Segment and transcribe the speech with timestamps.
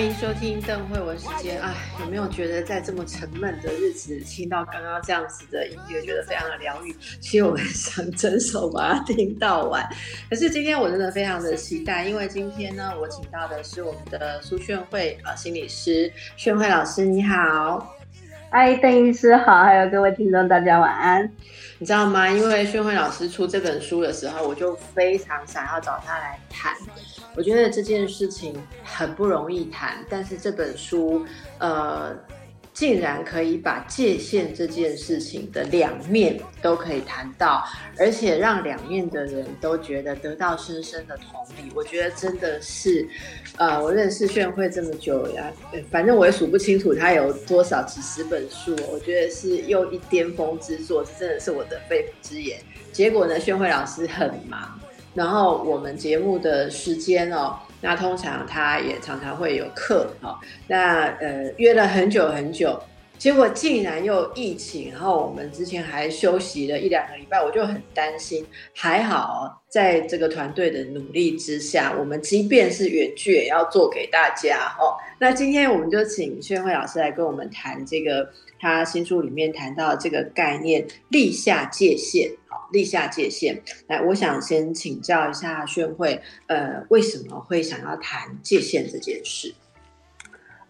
[0.00, 1.60] 欢迎收听邓慧文时间。
[1.60, 6.96] 哎，有没有觉得在这么沉闷的日子，听到刚刚这样子的音乐，觉得非常的疗愈？
[7.20, 9.86] 其实我很想整首把它听到完。
[10.30, 17.94] 可是今天我真的非常的期待，因为今天呢，我请到的是我们的苏炫慧啊心理师，炫慧老师你好。
[18.48, 21.30] 哎，邓医师好，还有各位听众，大家晚安。
[21.78, 22.26] 你知道吗？
[22.26, 26.74] 因为炫慧老师出这本书的时候，我就非常想要找他来谈。
[27.36, 31.24] 我觉得这件事情很不容易谈，但是这本书，
[31.58, 32.16] 呃。
[32.72, 37.62] 竟然可以把界限这件事情的两面都可以谈到，
[37.98, 41.70] 而且让两面的人都觉得得到深深的同理。
[41.74, 43.06] 我觉得真的是，
[43.56, 45.52] 呃，我认识炫慧这么久呀，
[45.90, 48.74] 反正我也数不清楚他有多少几十本书。
[48.90, 52.60] 我觉得是又一巅峰之作，这真的是我的肺腑之言。
[52.92, 54.80] 结果呢，炫慧老师很忙，
[55.14, 57.56] 然后我们节目的时间哦。
[57.82, 62.78] 那通常他也常常会有课哈，那呃约了很久很久，
[63.20, 68.46] 结果竟然又疫情，然后我们之前还休息了一两个礼拜，我就很担心。
[68.74, 74.96] 还好在这个团队的努力之下，我们即便是远距也要做给大家哦。
[75.18, 78.26] 那今天我们就请宣慧老师来跟我们谈这个
[78.58, 82.30] 他新书里面谈到这个概念——立下界限。
[82.48, 89.54] 好立下界限，来，我想先请教一下宣慧，呃，为什么会想要谈界限这件事？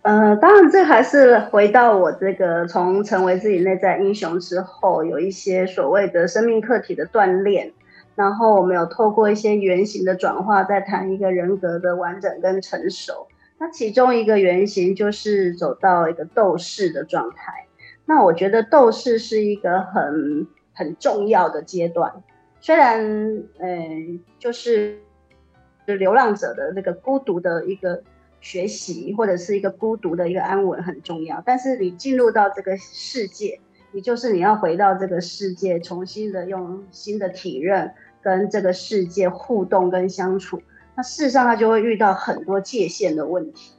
[0.02, 7.72] 呃，当然，这还是回到我这个从成为自己内在英雄之后，有一些所谓的生命课题的锻炼，
[8.14, 13.28] 然后我们有透过一些原型的转化，在谈一个人格的完整跟成熟。
[13.58, 17.66] 那其中一个原型就是走到一个斗士的状态。
[18.06, 20.46] 那我觉得斗士是一个很。
[20.72, 22.10] 很重要的阶段，
[22.62, 23.04] 虽然，
[23.58, 23.68] 呃，
[24.38, 24.98] 就是
[25.84, 28.02] 流浪者的那个孤独的一个
[28.40, 33.60] 学习，或者是一个孤独的一个安稳很重要，但是你进入到这个世界，
[33.92, 37.92] 你就是你要回到这个世界，重新的用新的体认
[38.22, 40.62] 跟这个世界互动跟相处，
[40.96, 43.72] 那事实上他就会遇到很多界限的问题，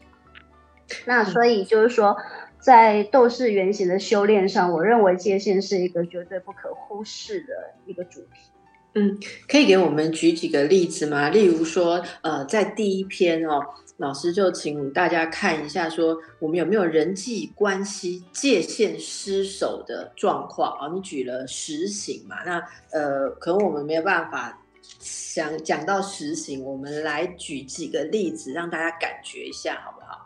[1.05, 2.17] 那所以就是说。
[2.63, 8.51] 在斗士原型的修炼上，我认为界限是一个绝对不可忽视的一个主题。
[8.93, 9.17] 嗯，
[9.47, 11.29] 可以给我们举几个例子吗？
[11.29, 13.65] 例如说，呃，在第一篇哦，
[14.01, 20.91] 老师就请大家看一下，说我们有没有人际关系界限失守的状况啊？
[20.91, 22.37] 你举了实行嘛？
[22.43, 22.61] 那
[22.91, 24.59] 呃，可能我们没有办法
[24.99, 30.25] 想讲到实行，我们来举几个例子，让大家感觉一下，好不好？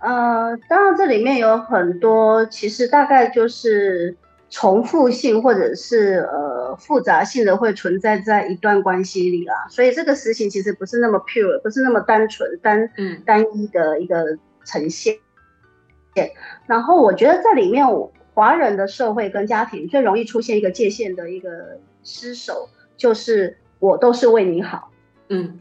[0.00, 4.16] 呃，当然，这里面有很多，其实大概就是
[4.50, 9.66] 重复性或者是呃复杂性的会存在在一段关系里啦。
[9.68, 12.90] 所以这个实行其实不是那么 pure，不是那么单纯单
[13.24, 15.16] 单一的一个呈现。
[16.66, 17.86] 然后我觉得在里面，
[18.32, 24.90] 华人的社会跟家庭最容易出现一个界限的一个失守，就是我都是为你好，
[25.28, 25.60] 嗯。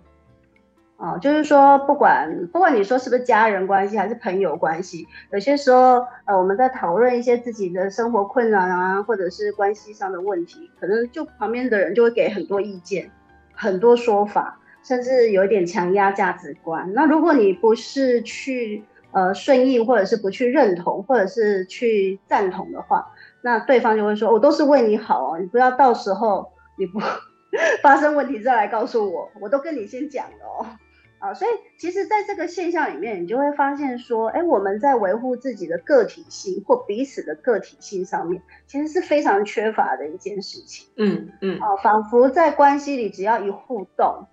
[0.98, 13.12] 啊，就是说，不管不管你说是不是家人关系还是朋友关系，有些时候，呃，我们在讨论一些自己的生活困难啊，或者是关系上的问题，可能就旁边的人就会给很多意见，
[13.54, 16.94] 很多说法，甚至有一点强压价值观。
[16.94, 18.82] 那如果你不是去
[19.12, 27.02] 呃顺应，或者是不去认同，或者是去赞同的话，那对方就会说，我都是为你好哦，你不要到时候你不
[27.84, 30.66] 发生问题再来告诉我，我都跟你先讲了哦。
[31.20, 40.88] 啊，所以其实，在这个现象里面，你就会发现说，哎，我们在维护自己的个体性或彼此的个体性上面，其实是非常缺乏的一件事情。
[40.98, 44.28] 嗯嗯，啊，仿佛在关系里，只要一互动，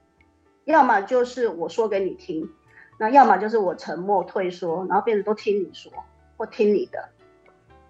[0.65, 2.51] 要么就是我说给你听，
[2.99, 5.93] 那要么就是我沉默退缩，然后别人都听你说
[6.37, 7.09] 或听你的。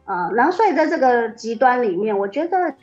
[0.04, 2.74] 啊，然后所以在这个极端里面，我觉得。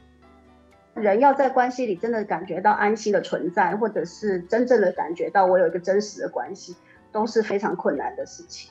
[0.96, 6.76] 人要在关系里真的感觉到安心的存在，或者是真正的感觉到我有一个真实的关系，
[7.12, 8.70] 都是非常困难的事情。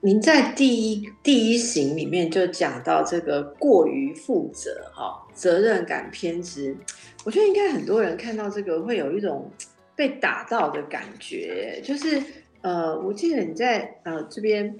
[0.00, 6.76] 您在第一第一型里面就讲到这个过于负责，哈，责任感偏执，
[7.24, 9.50] 我觉得应该很多人看到这个会有一种
[9.96, 11.80] 被打到的感觉。
[11.82, 12.22] 就是
[12.60, 14.76] 呃，我记得你在呃这边，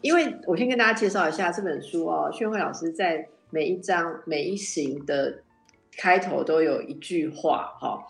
[0.00, 3.28] 因为我先跟大家介绍一下这本书哦，宣慧老师在。
[3.54, 5.42] 每一章每一行的
[5.98, 8.02] 开头都有一句话，哈，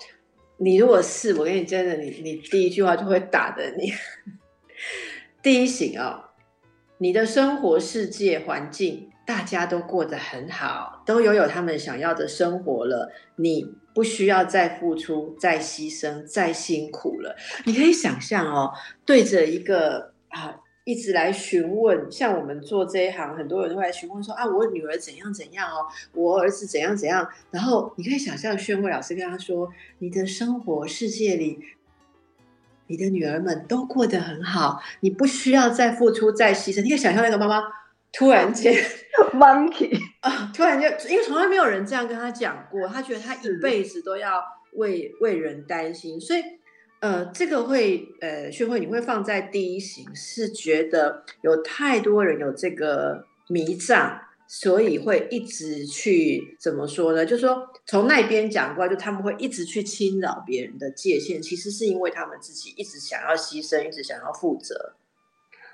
[0.58, 3.92] 你如果是我跟你真的，你你第一句话就会打的你。
[5.42, 6.30] 第一行哦，
[6.98, 17.34] 你的生活世界环境大家都过得很好，都拥有他们想要的生活了，你不需要再付出、再牺牲、再辛苦了。
[17.64, 18.72] 你可以想象哦，
[19.04, 20.60] 对着一个啊。
[20.84, 27.28] 一直来询问，像我们做这一行，很多人都会来询问说啊，我女儿怎样怎样哦，我儿子怎样怎样。
[27.52, 29.70] 然后你可以想象，宣慧老师跟他说，
[30.00, 31.60] 你的生活世界里，
[32.88, 36.82] 你的女儿们都过得很好，你不需要再付出、再牺牲。
[36.82, 37.62] 你可以想象那个妈妈
[38.12, 38.74] 突然间，
[39.34, 44.42] monkey 啊，突然间，因为从来没有人这样跟他讲过，他觉得他一辈子都要
[44.72, 46.42] 为为人担心，所以。
[47.02, 57.26] 呃，这个会呃，学会你会放在第一型，是觉得有太多人有这个迷障，所以会一直去怎么说呢？
[57.26, 64.92] 就是说从那边讲过来，就他们会一直去侵扰别人的界限，其实是因为他们自己一直想要牺牲，一直想要负责。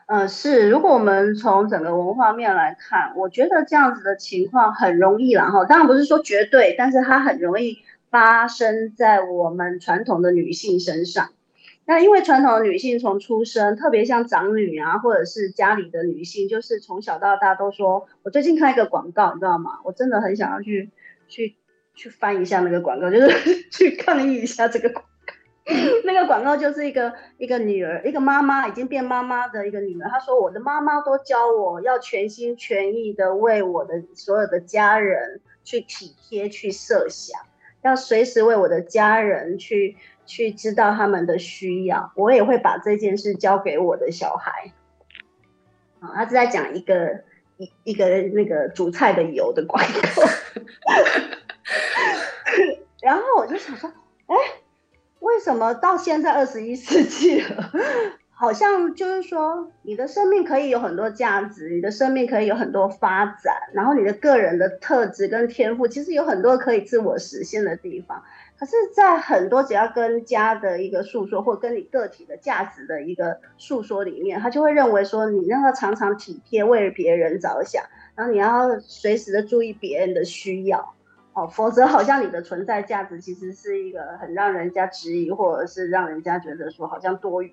[0.06, 7.76] 呃，是，如果我们从整个文化面来看，我觉得这样子的情况很容易啦，哈，当然不是说绝对，但是它很容易。
[8.10, 11.30] 发生在我们传统的女性身上，
[11.84, 19.80] 那因为传统的女性从出生，特别像长女啊，或者是家里的女性，就是从小到大都说，我最近看一个广告，你知道吗？
[19.84, 20.90] 我真的很想要去
[21.28, 21.56] 去
[21.94, 25.08] 去翻一下那个广告，就是 去抗议一下这个广告。
[26.04, 37.38] 那个广告就是一个一个女儿，一个妈妈已经变妈妈的一个女儿，她说我的妈妈都教我要全心全意的为我的所有的家人去体贴去设想。
[37.82, 39.96] 要随时为我的家人去
[40.26, 44.72] 去知道他们的需要，我也会把这件事交给我的小孩。
[46.00, 47.22] 啊，他是在讲一个
[47.56, 50.22] 一一个那个煮菜的油的广告，
[53.02, 53.90] 然后我就想说，
[54.26, 54.36] 哎，
[55.20, 57.72] 为什么到现在二十一世纪了？
[58.40, 68.22] 好像就是说，你的生命可以有很多价值，你的生命可以有很多发展，然后你的个人的特质跟天赋，其实有很多可以自我实现的地方。
[68.56, 77.82] 可是，在很多只要跟家的一个诉说，或跟你个体的价值的一个诉说里面，他就会认为说，你那个常常体贴为别人着想，
[78.14, 80.94] 然后你要随时的注意别人的需要，
[81.32, 87.52] 哦，否则好像你的存在价值其实是一个很让人家质疑，或者是让人家觉得说好像多余。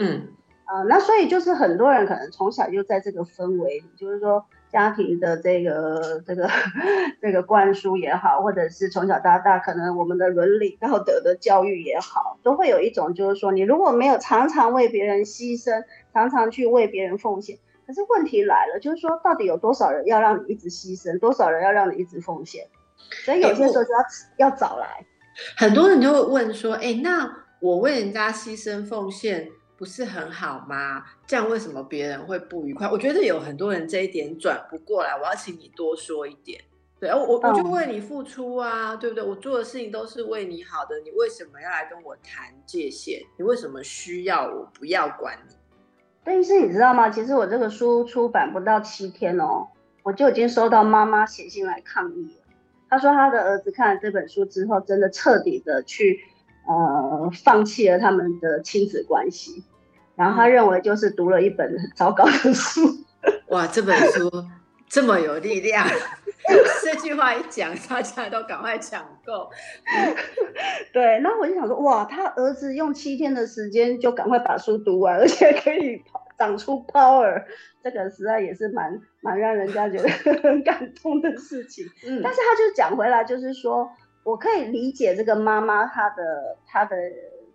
[0.00, 0.28] 嗯，
[0.66, 6.48] 呃，那所以就是很多人可能从小就在这个氛围里，就是说家庭的这个这个
[7.20, 22.66] 这个灌输也好，或者是从小到大可能我们的伦理道德的教育也好，都会有一种就是说，你如果没有常常为别人牺牲，常常去为别人奉献，可是问题来了，就是说到底有多少人要让你一直牺牲，多少人要让你一直奉献？
[23.26, 25.04] 所以有些时候就要要找来，
[25.58, 29.50] 很多人就会问说，哎，那我为人家牺牲奉献。
[29.80, 31.02] 不是很好吗？
[31.26, 32.86] 这样为什么别人会不愉快？
[32.86, 35.18] 我觉得有很多人这一点转不过来。
[35.18, 36.60] 我要请你多说一点。
[37.00, 39.24] 对啊，我我就为你付出啊，对不对？
[39.24, 43.22] 我做的事情都是为你好的，你为什么要来跟我谈界限？
[43.38, 45.56] 你为什么需要我不要管你？
[46.22, 47.08] 但是你知道吗？
[47.08, 49.66] 其实我这个书出版不到七天哦，
[50.02, 52.54] 我就已经收到妈妈写信来抗议了。
[52.90, 56.20] 他说他的儿子看了这本书之后，真的彻底的去
[56.68, 59.64] 呃放弃了他们的亲子关系。
[60.20, 62.82] 然后他认为就是读了一本很糟糕的书，
[63.48, 64.30] 哇，这本书
[64.86, 65.86] 这么有力量，
[66.84, 69.48] 这句话一讲，大家都赶快抢购。
[70.92, 76.02] 对，那我就想说，哇，他儿子用七天的时间就赶快把书读完，而且可以
[76.36, 77.42] 长出 power，
[77.82, 80.06] 这个实在也是蛮蛮让人家觉得
[80.42, 81.86] 很感动的事情。
[82.06, 83.90] 嗯，但是他就讲回来，就是说
[84.22, 86.94] 我可以理解这个妈妈她的她的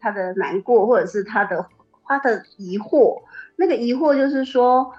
[0.01, 1.63] 她的难过，或者是她的。
[2.05, 3.21] 他的疑惑，
[3.55, 4.93] 那个疑惑就是说，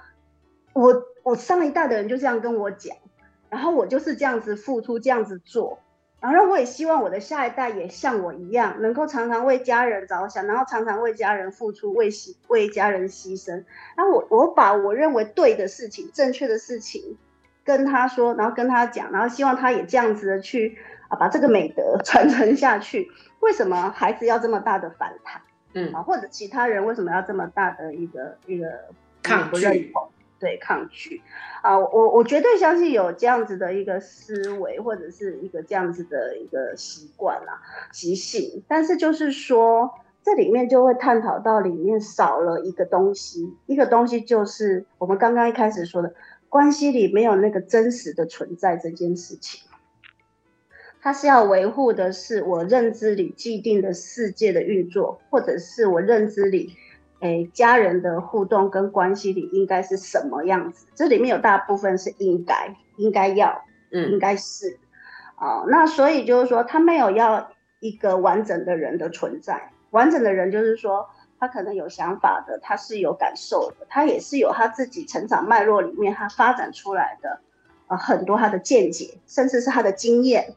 [0.73, 2.95] 我我上一代的人就这样跟我讲，
[3.49, 5.79] 然后我就是这样子付出，这样子做，
[6.19, 13.63] 然后我也希望我的下一代也像我一样，能够常常为家人着想，然后常常为家人付出，为牺为家人牺牲。
[13.95, 17.17] 然后我我把我认为对的事情、正确的事情
[17.63, 23.11] 跟他说，然后跟他讲，然后希望他也这样子的去啊，把这个美德传承下去。
[23.39, 25.41] 为什么孩子要这么大的反弹？
[25.73, 28.67] 嗯啊，或者其他人为什么要这么大的一个一个
[29.21, 29.93] 抗拒？
[30.39, 31.19] 对，抗拒
[31.63, 37.59] 啊，我我绝对相信有这样子的一个思维，或者是一个这样子的一个习惯啦、
[37.91, 38.63] 习性。
[38.67, 39.89] 但是就是说，
[40.23, 46.13] 这里面就会探讨到里面少了一个东西，一个东西就是我们刚刚一开始说的，
[46.49, 49.66] 关系里没有那个真实的存在这件事情。
[51.07, 56.75] 它是要维护的是我认知里既定的世界的运作，或者是我认知里，
[57.21, 60.85] 诶家人的互动跟关系里应该是什么样子？
[60.95, 64.79] 这里面有大部分是应该、应该要、嗯应该是，
[65.37, 69.71] 啊、那所以就是说，他没有要一个完整的人的存在。
[69.91, 71.07] 完整的人就是说，
[71.39, 77.39] 他可能有想法的，他是有感受的，他也是有他自己成长脉络里面他发展出来的，
[77.87, 80.53] 呃，很多他的见解，甚至是他的经验。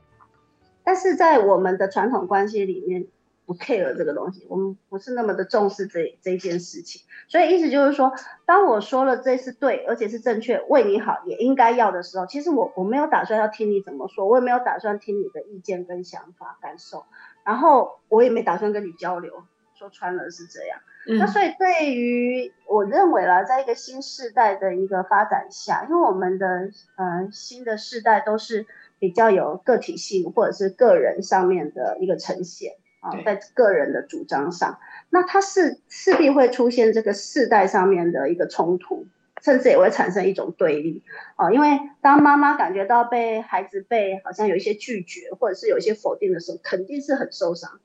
[0.91, 3.07] 但是在我们的传统关系里面，
[3.47, 7.03] 不 care 这个东西，我们不是那么的重视这这件事情。
[7.29, 8.13] 所以意思就是说，
[8.45, 17.05] 当我说了这是对，而且是正确，为你好，也应该要的时候，其实我我没有打算要听你怎么说，我也没有打算听你的意见跟想法感受，
[17.45, 19.45] 然后我也没打算跟你交流。
[19.77, 20.81] 说穿了是这样。
[21.19, 28.67] 那嗯所以对于我认为啦，在一个新时代的一个发展下，因为我们的呃新的世代都是
[29.01, 34.79] 比较有个体性或者是个人上面的一个呈现啊，在个人的主张上，
[35.09, 39.09] 那它是势必会出现这个世代上面的一个冲突。
[39.43, 41.03] 甚至也会产生一种对立
[41.37, 47.81] 啊，因为当妈妈感觉到被孩子被好像有一些拒绝或者是有一些否定的时候，肯定是很受伤，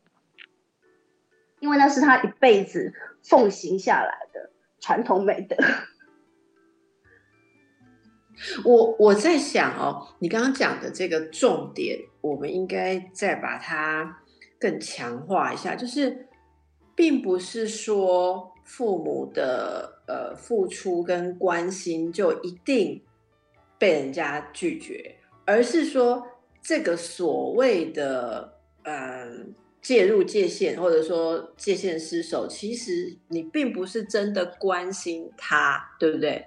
[1.62, 2.94] 因为那是他一辈子
[3.24, 4.50] 奉行下来的
[4.82, 5.56] 传统美德。
[8.64, 14.22] 我我在想哦，你刚刚讲的这个重点，我们应该再把它
[14.60, 16.28] 更强化一下，就是
[16.96, 23.02] 并不是说父母的呃付出跟关心就一定
[23.78, 25.16] 被人家拒绝，
[25.46, 26.26] 而是说
[26.62, 29.54] 这个所谓的嗯。
[29.86, 36.44] 介入界限，或者说界限失守，其实你并不是真的关心他，对不对？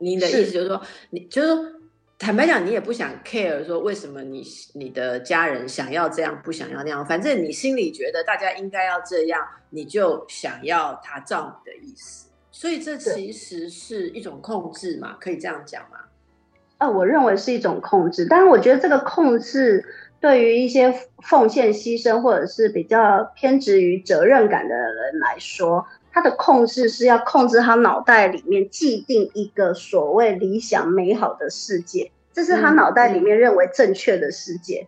[0.00, 1.74] 你的意思就是说，你就是，
[2.18, 4.42] 坦白讲，你也不想 care 说为什么你
[4.74, 12.28] 你的家人想要这样，不想要那样，反正你心里觉得大家应该要这样，你就想要他照你的意思。
[12.50, 15.98] 所以这其实是一种控制嘛，可以这样讲吗？
[16.78, 19.84] 呃，我认为是一种控制，但是我觉得这个控制
[20.20, 34.86] 对于一些奉献、牺牲或者是比较偏执于责任感的人来说，他的控制是要控制他脑袋里面既定一个所谓理想美好的世界，这是他嗯脑袋里面认为正确的世界。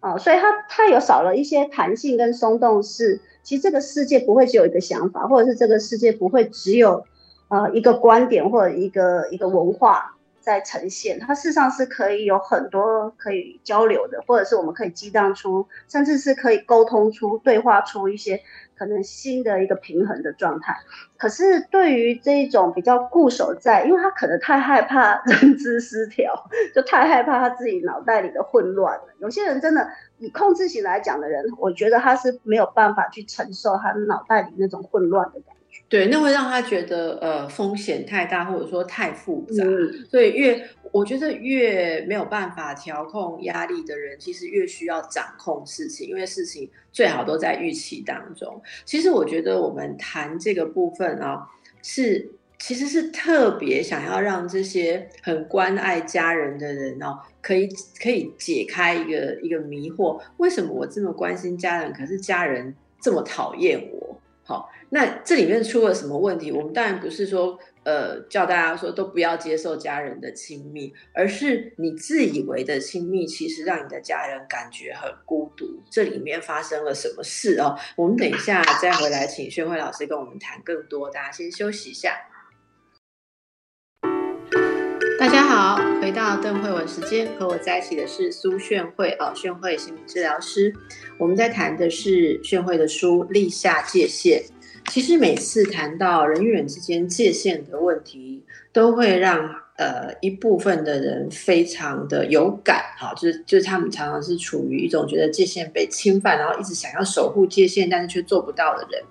[0.00, 7.04] 哦，所以他他有少了一些弹性跟松动是，其实这个世界不会只有一个想法，或者是这个世界不会只有
[7.48, 10.16] 呃一个观点或者一个一个文化
[10.48, 18.40] 在呈现，它事实上是可以有很多可以交流的，或者是我们可以激荡出，甚至是可以沟通出、对话出一些
[18.74, 20.74] 可能新的一个平衡的状态。
[21.18, 26.32] 可是对于这一种比较固守在，因为他可能太害怕 认知失调，
[26.74, 29.04] 就太害怕他自己脑袋里的混乱了。
[29.18, 29.86] 有些人真的
[30.16, 35.57] 以控制型来讲的人，我觉得他是没有办法去承受他脑袋里那种混乱的感觉。
[35.88, 39.64] 对，那会让他觉得呃风险太大，或者说太复杂。
[39.64, 48.60] 嗯，所以越我觉得越没有办法调控压力的人，其实越需要掌控事情，因为事情最好都在预期当中。
[48.84, 51.48] 其实我觉得我们谈这个部分啊，
[51.82, 57.66] 是其实是特别想要让这些很关爱家人的人哦，可以
[58.02, 64.20] 可以解开一个一个迷惑：为什么我这么关心家人，可是家人这么讨厌我？
[64.44, 66.50] 好，那这里面出了什么问题？
[66.50, 75.82] 我们当然不是说，呃，叫大家说都不要接受家人的亲密，而是你自以为的亲密，其实让你的家人感觉很孤独。
[75.90, 77.76] 这里面发生了什么事哦？
[77.96, 81.10] 我们等一下再回来，请宣慧老师跟我们谈更多。
[81.10, 82.16] 大家先休息一下。
[85.18, 90.72] 大家好，回到邓慧文时间，和我在一起的是苏炫慧哦，炫慧心理治疗师。
[91.18, 94.40] 我们在谈的是炫慧的书《立下界限》。
[94.88, 98.42] 其实每次谈到人与人之间界限的问题，
[98.72, 99.38] 都会让
[99.76, 109.02] 呃一部分的人非常的有感，哈，就是就是他们常常是处于一种觉得界限被侵犯，然后一直想要守护界限，但是却做不到的人。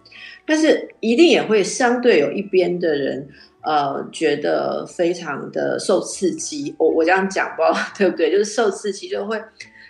[0.46, 3.28] 但是一定也会相对有一边的人，
[3.62, 6.74] 呃，觉得非常的受刺激。
[6.78, 7.62] 我我这样讲不
[7.98, 8.32] 对不对？
[8.32, 9.42] 就是受刺激就会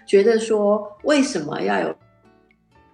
[0.06, 1.96] 觉得说，为什么要有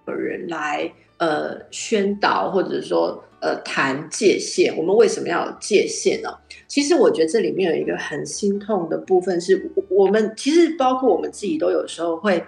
[0.06, 4.76] 有人来呃宣导，或者说呃谈界限？
[4.76, 6.28] 我们为什么要界限呢？
[6.66, 12.42] 其实我觉得这里面有一个很心痛的部分是，我们其实包括我们自己都有时候会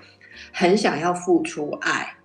[0.52, 2.16] 很想要付出爱。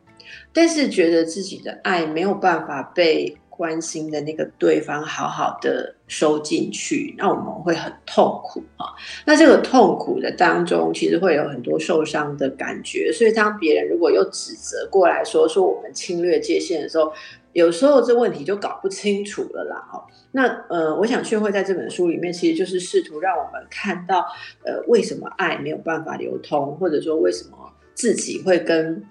[0.54, 8.88] 但是觉得自己的爱没有办法被关心的那个对方好好的收进去，那我们会很痛苦啊。
[9.24, 13.14] 那这个痛苦的当中，其实会有很多受伤的感觉。
[13.14, 17.14] 所以当别人如果有指责过来说说我们侵略界限的时候，
[17.54, 19.76] 有时候这问题就搞不清楚了啦。
[19.92, 24.26] 哈，那呃，我想训会在这本书里面，其实就是试图让我们看到，
[24.66, 29.06] 呃，为什么爱没有办法流通，或者说为什么自己会跟。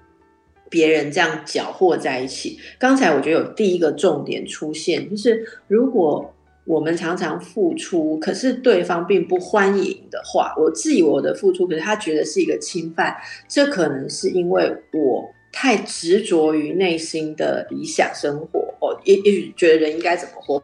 [0.71, 2.59] 别人这样搅和在一起。
[2.79, 6.35] 刚才我觉得有第一个重点出现，就是如果
[6.65, 13.17] 我们常常付出，可是对方并不欢迎的话，我自以为我的付出，可是他觉得是一个侵犯，
[13.49, 20.63] 这可能是因为我太执着于内心的理想生活，哦，也也许觉得人应该怎么活，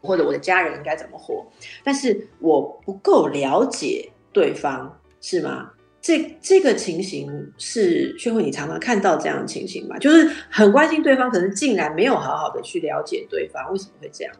[0.00, 1.46] 或者我的家人应该怎么活，
[1.84, 5.70] 但是我不够了解对方，是吗？
[6.06, 9.98] 这这个情形是薛慧，你常常看到这样的情形吗？
[9.98, 14.32] 就是很关心对方，可是竟然没有好好的去了解对方，为什么会这样？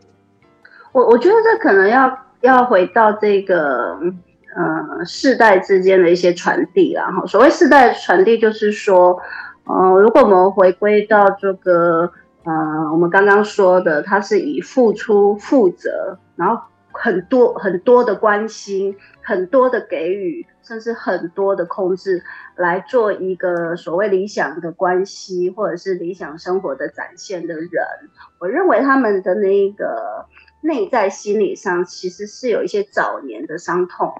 [0.92, 3.98] 我我觉得这可能要要回到这个
[4.54, 7.10] 呃世代之间的一些传递啦。
[7.10, 9.20] 哈，所谓世代传递，就是说，
[9.64, 12.12] 呃，如果我们回归到这个
[12.44, 12.52] 呃
[12.92, 16.62] 我们刚刚说的，它是以付出、负责，然后
[17.06, 20.44] 很多很多的关心，很多的给予。
[20.66, 22.24] 甚至很多的控制
[22.56, 27.70] 来做一个所谓理想的关系，或者是理想生活的展现的人，
[28.40, 30.26] 我认为他们的那个
[30.62, 34.12] 内在心理上其实是有一些早年的伤痛，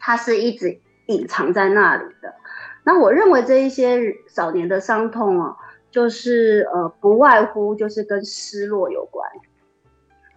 [0.00, 2.32] 它是一直隐藏在那里的。
[2.82, 5.56] 那我认为这一些早年的伤痛啊，
[5.90, 9.30] 就是呃不外乎就是跟失落有关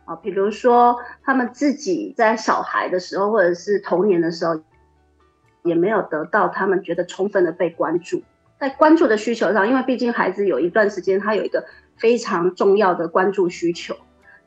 [0.05, 4.61] 啊，比如说他们自己在小孩的时候，或者是童年的时候。
[5.65, 8.21] 也没有得到他们觉得充分的被关注，
[8.59, 11.63] 在关注的需求上，因为毕竟孩子有一段时间他有一个
[11.95, 13.95] 非常重要的关注需求，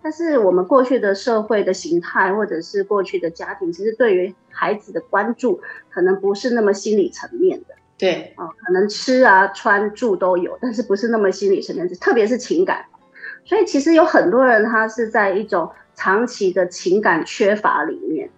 [0.02, 12.84] 但是我们过去的社会的形态或者是过去的家庭，其实对于孩子的关注可能不是那么心理层面的，对，啊，可能吃啊穿住都有，但是不是那么心理层面，特别是情感，
[13.46, 18.28] 所以其实有很多人他是在一种长期的情感缺乏里面。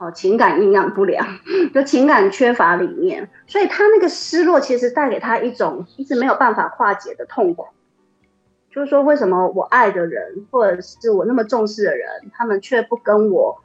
[0.00, 1.26] 哦，情感营养不良，
[1.74, 7.66] 就情感缺乏里面，所以他那个失落其实带给他一种一直没有办法化解的痛苦。
[8.70, 13.60] 就是说，为什么我爱的人，或者是我那么重视的人，他们却不跟我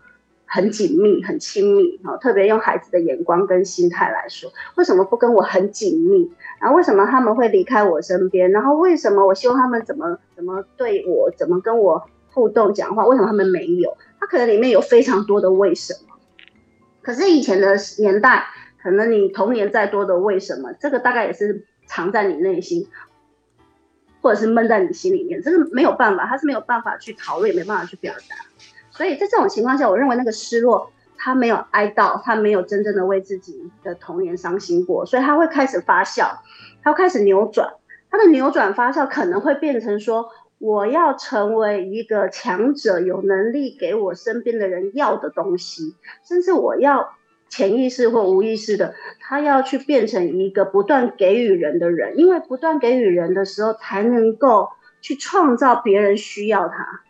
[0.53, 1.99] 很紧密、很亲密？
[2.03, 6.31] 哦，特别用孩子的眼光跟心态来说，为什么不跟我很紧密？
[6.61, 8.51] 然后为什么他们会离开我身边？
[8.51, 13.07] 然后为什么我希望他们怎么怎么对我，怎么跟我互动讲话？
[13.07, 13.97] 为什么他们没有？
[14.19, 16.15] 他可能里面有非常多的为什么。
[17.01, 18.45] 可是以前的年代，
[18.79, 22.87] 可能你童年再多的为什么，这个大概也是藏在你内心，
[24.21, 28.35] 或者是闷在你心里面，这个没有办法，他是没有办法去讨论，也没办法去表达。
[28.93, 36.27] 所以在这种情况下，我认为那个失落，他没有哀悼，他没有真正的为自己的童年伤心过，所以他会开始发酵，
[36.81, 37.73] 他会开始扭转，
[38.09, 40.29] 他的扭转发酵可能会变成说。
[40.59, 45.93] 我要成为一个强者，有能力给我身边的人要的东西，
[46.25, 47.09] 甚至我要
[47.49, 54.69] 潜意识或无意识的，他要去变成一个不断给予人的人，因为不断给予人的时候，才能够
[55.01, 57.01] 去创造别人需要他。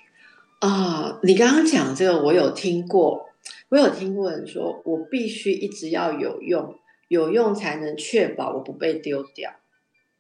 [0.64, 3.30] 啊，你刚刚讲这个，我有听过，
[3.68, 9.52] 我有听过人说，我必须一直要有用，有用才能确保我不被丢掉。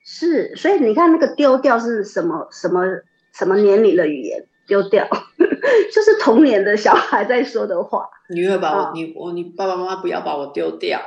[0.04, 2.84] 是，所以你看那个丢掉是什么什么？
[3.32, 5.08] 什么年龄的语言丢掉，
[5.92, 8.10] 就是童年的小孩在说的话。
[8.30, 11.00] 你会把我，你我你爸爸妈妈不要把我丢掉。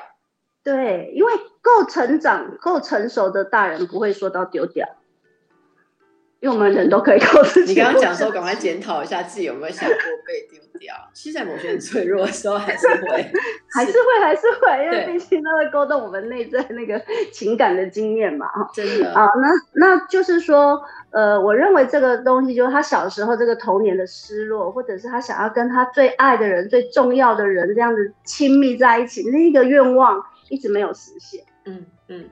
[0.65, 4.89] 对，因为够成长、够成熟的大人不会说到丢掉。
[6.47, 7.73] 因为我们人都可以 靠自己。
[7.73, 10.95] 你刚刚讲说，赶快检讨一下自己有没有想过被丢掉。
[11.13, 13.33] 其实，在某些人脆弱的时候，还是会，
[13.75, 18.47] 还是会，还是会，因为毕竟都会勾动我们内在那个情感的经验嘛。
[18.47, 19.13] 哈，真的。
[19.13, 20.81] 啊，那那就是说，
[21.11, 31.43] 呃，我认为这个东西就是他小时候这个童年的失落，或者是他想要跟他最爱的人、最重要的人这样子亲密在一起，那个愿望一直没有实现。
[31.65, 32.27] 嗯嗯。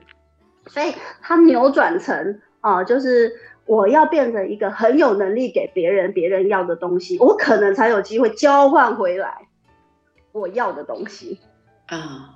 [0.67, 3.35] 所以他扭转成啊，就是。
[3.65, 9.47] 我要变成一个很有能力给别人别人要的东西，我可能才有机会交换回来
[10.31, 11.39] 我要的东西
[11.87, 12.31] 啊。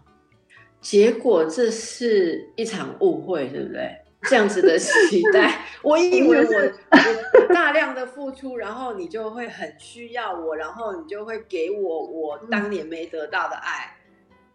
[0.81, 3.97] 结果这是一场误会，对不对？
[4.23, 13.95] 这样子的期待， 我以为我大量的付出，然后你就会很需要我，然后你就会给我我当年没得到的爱。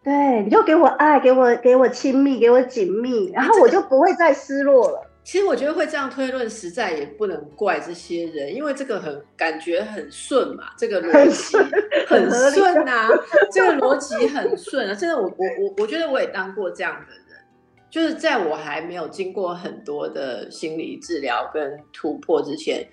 [0.03, 5.04] 对，你就给我爱，给我给我亲密，给我紧密，然后我就不会再失落了。
[5.25, 11.57] 其实我觉得会这样推论，实在也不能怪这些人，因为这个很感觉很顺嘛，这个逻辑
[12.05, 13.09] 很顺啊，
[13.51, 14.93] 这个逻辑很顺啊。
[14.93, 17.41] 真的，我我我我觉得我也当过这样的人，
[17.89, 22.87] 就是在我还没有经过很多的心理治疗跟突破之前，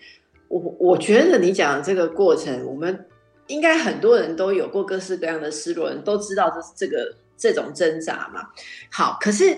[0.48, 3.06] 我我觉得你讲的这个过程，我们
[3.48, 8.48] 应该很多人都有过各式各样的失落，人都知道这这个这种挣扎嘛。
[8.90, 9.54] 好，可是。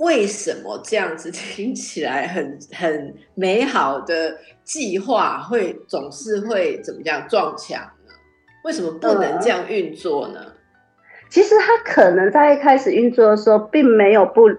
[0.00, 8.14] 为什么这样子 听起来很很美好的计划，会总是会怎么样撞墙呢？
[8.64, 10.40] 为什么不能这样运作呢？
[11.28, 14.50] 其实他可能在一开始运作的时候，并没有不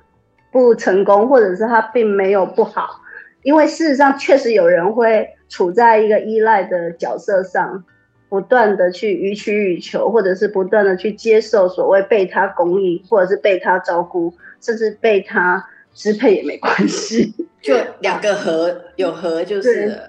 [0.51, 3.01] 不成功，或者是他并没有不好，
[3.43, 7.83] 因为事实上确实有人会处在一个依赖的角色上，
[8.29, 14.33] 不断的去予取予求，或者是不断的去接受所谓被他供应，或者是被他照顾。
[14.61, 19.99] 甚至被他支配也没关系， 就两个和有和就是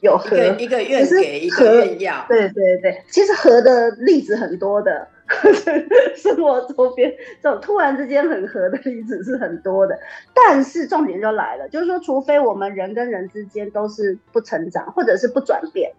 [0.00, 5.08] 有和一个愿给一个愿要，对对对，其实和的例子很多的，
[6.16, 9.98] 生活周边这种突然之间很和的例子是很多的，
[10.32, 15.92] 但是重点就来了，就是说，除非我们人跟人之间都是不成长或者是不转变，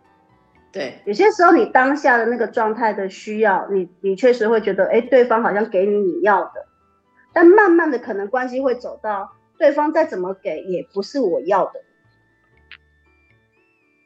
[0.71, 6.68] 对，有些时候你当下的那个状态的需要，你你确实会觉得，哎，对方好像给你你要的。
[7.33, 11.81] 但慢慢的，可能关系会走到对方再怎么给，也不是我要的。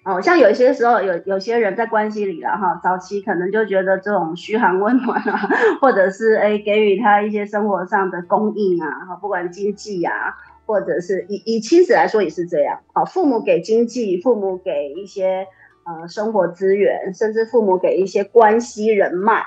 [0.06, 15.48] 哦，像有些时候，有有些人在关系里了哈，早期可能就觉得这种嘘寒问暖啊，或者是哎给予他一些生活上的供应啊，哈，不管经济啊，或者是以以妻子来说也是这样，好，父母给经济，父母给一些
[15.86, 19.46] 呃生活资源，甚至父母给一些关系人脉。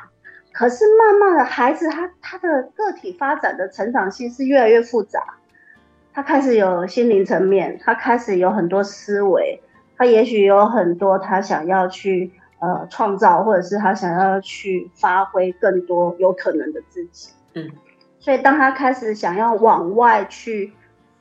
[0.56, 5.34] 可是慢慢的孩子，他他的个体发展的成长性是越来越复杂，
[6.14, 9.60] 他开始有心灵层面，他开始有很多思维，
[9.98, 17.32] 他也许有很多他想要去呃创造，或者是他想要去发挥更多有可能的自己。
[17.52, 17.70] 嗯，
[18.18, 20.72] 所以当他开始想要往外去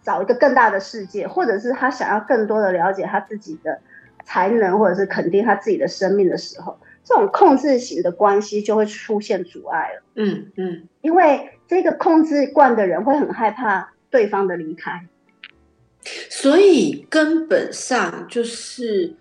[0.02, 3.82] 找一个更大的世界，或者是他想要更多的了解他自己的
[4.24, 6.78] 才能，或者是肯定他自己的生命的时候。
[7.06, 10.02] 这种控制型的关系就会出现阻碍了。
[10.16, 15.08] 嗯嗯，因为这个控制惯的人会很害怕对方的离开，
[16.30, 19.16] 所以根本上就是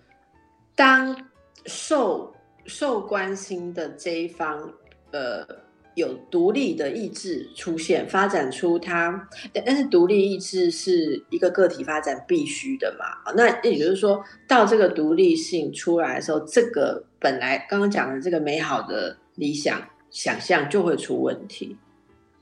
[0.75, 1.29] 当
[1.65, 2.33] 受
[2.65, 4.73] 受关心的这一方，
[5.11, 5.64] 呃。
[5.95, 9.27] 有独立的意志出现，发展出他，
[9.65, 13.31] 但是独立意志是一个个体发展必须的嘛？
[13.35, 19.81] 那也就是说到这个独立性出来的时候，这个本来刚刚讲的这个美好的理想
[20.11, 21.77] 想象就会出问题，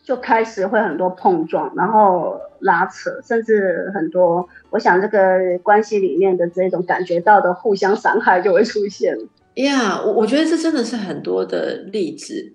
[0.04, 9.16] 就开始会很多碰撞，然后拉扯，甚至很多，我想这个关系里面的这种感觉到的互相伤害就会出现。
[9.56, 12.52] 呀，我我觉得这真的是很多的例子。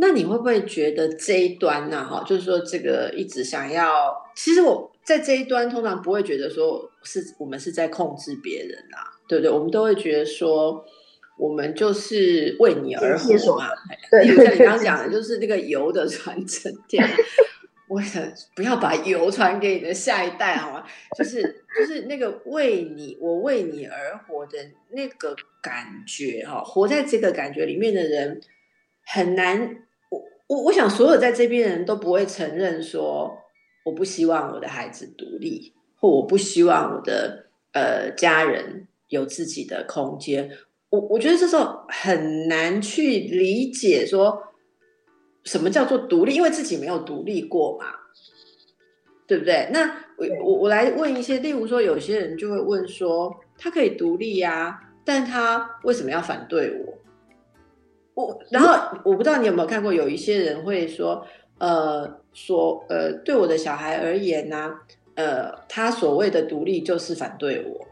[0.00, 2.06] 那你会不会觉得这一端呢？
[2.08, 9.50] 哈，就是说这个一直想要，其实我在这一端通常不会觉得说是我们是在控制别人啊，对不对？
[9.50, 10.84] 我们都会觉得说
[11.36, 13.70] 我们就是为你而活嘛。
[14.08, 16.72] 对，像你刚刚讲的，就是那个油的传承。
[16.86, 17.04] 天，
[17.88, 18.22] 我想
[18.54, 20.84] 不要把油传给你的下一代好吗？
[21.18, 21.42] 就是
[21.76, 24.58] 就是那个为你，我为你而活的
[24.90, 28.40] 那个感觉哈，活在这个感觉里面的人
[29.04, 29.82] 很难。
[30.48, 33.38] 我我想，所有在这边的人都不会承认说，
[33.84, 40.50] 我不希望我的孩子独立，或我不希望我的呃家人有自己的空间。
[40.90, 44.42] 我我觉得这时候很难去理解说，
[45.44, 47.84] 什么叫做独立，因为自己没有独立过嘛，
[49.26, 49.68] 对不对？
[49.70, 56.98] 那我我我来问一些，例如说，有些人就会问说，他可以独立呀，但他为什么要反对我？
[58.18, 61.24] 我然后我不知道你有没有看过，有一些人会说，
[61.58, 64.74] 呃，说呃，对我的小孩而言呢，
[65.14, 67.86] 呃，他所谓的独立就是反对我，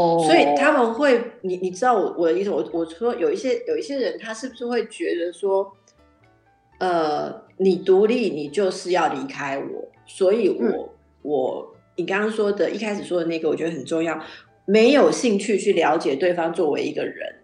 [0.00, 5.72] 哦，所以他们会，你你知道我我的意思，我我说有一些有一些人，他是不是会觉得说，
[6.78, 14.22] 呃，你独立，你就是要离开我，所以我我你刚刚说的一开始说的那个，我觉得很重要，
[14.66, 17.34] 没有兴趣去了解对方作为一个人。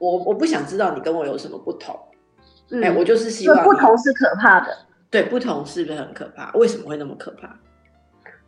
[0.00, 1.94] 我我不想知道你跟我有什么不同，
[2.82, 4.76] 哎，我就是希望不同是可怕的，
[5.10, 6.50] 对，不同是不是很可怕？
[6.54, 7.54] 为什么会那么可怕？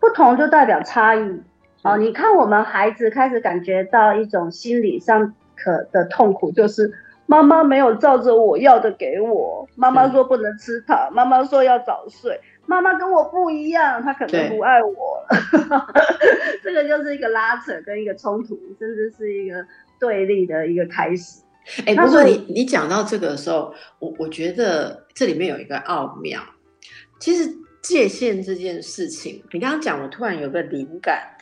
[0.00, 1.42] 不同就代表差异。
[1.82, 6.92] 哦，你看我们孩子开始感觉到一种心理上可的痛苦，就是
[7.26, 14.90] 妈妈没有照着我要的给我，妈妈说不能吃糖，妈妈说要早睡，妈妈跟我不一样，她可能不爱我
[15.28, 15.86] 了。
[16.62, 19.56] 这个就是一个拉扯跟一个冲突，甚至是一个
[20.02, 21.42] 对立的一个开始。
[21.86, 26.42] 哎，不过你你讲到这个的时候，我我觉得这里面有一个奥妙。
[27.20, 27.48] 其实
[27.80, 31.36] 界限这件事情，你刚刚讲，我突然有个灵感。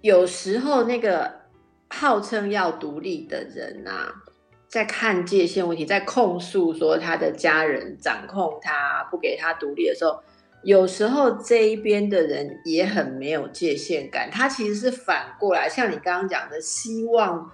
[0.00, 1.40] 有时候那个
[1.88, 4.14] 号称要独立的人啊，
[4.68, 10.22] 在看界限问题，在控诉说他的家人掌控他，不给他独立的时候，
[10.66, 14.28] 有时候这一边的人也很没有界限感。
[14.30, 17.50] 他其实是反过来，像你刚刚讲的，希望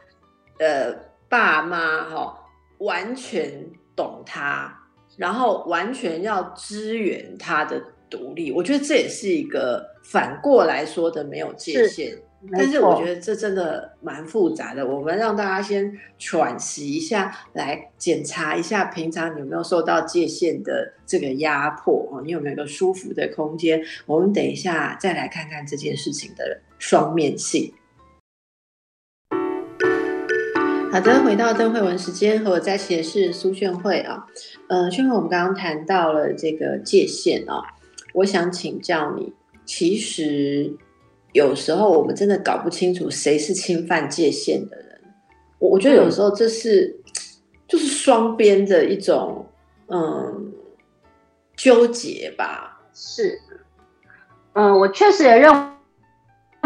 [0.58, 0.92] 呃
[1.28, 2.34] 爸妈哈
[2.78, 4.78] 完全懂他。
[5.18, 12.18] 然后完全要支援他的独立，我觉得这也是一个反过来说的没有界限。
[12.50, 14.84] 但是我觉得这真的蛮复杂的。
[14.84, 23.80] 我们让大家先喘息一下，来检查一下平常你有没有受到界限的这个压迫哦，你有没有一个舒服的空间？
[24.06, 27.72] 我们等一下再来看看这件事情的双面性。
[30.90, 34.26] 好的，回到邓慧文时间，和我在一起的是苏炫慧啊。
[34.68, 37.62] 呃，炫慧，我们刚刚谈到了这个界限啊，
[38.14, 39.32] 我想请教你，
[39.64, 40.76] 其实
[41.32, 45.00] 有时候我们真的搞不清楚谁是侵犯界限的人。
[45.58, 47.00] 我我觉得有时候这是
[47.66, 49.46] 就是双边的一种
[49.88, 50.52] 嗯
[51.56, 52.80] 纠结吧。
[52.94, 53.38] 是，
[54.52, 55.52] 嗯，我确实也认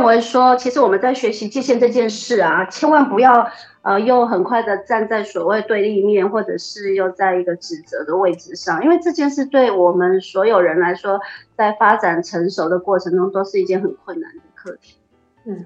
[0.05, 3.49] 为说，其实我们在学习界限这件事啊，千万不要。
[3.83, 11.21] 呃，又很快的站在所谓对立面，或者是又在一个指责的位置上，因为这件事对我们所有人来说，
[11.57, 14.97] 在发展成熟的过程中，都是一件很困难的课题。
[15.45, 15.65] 嗯，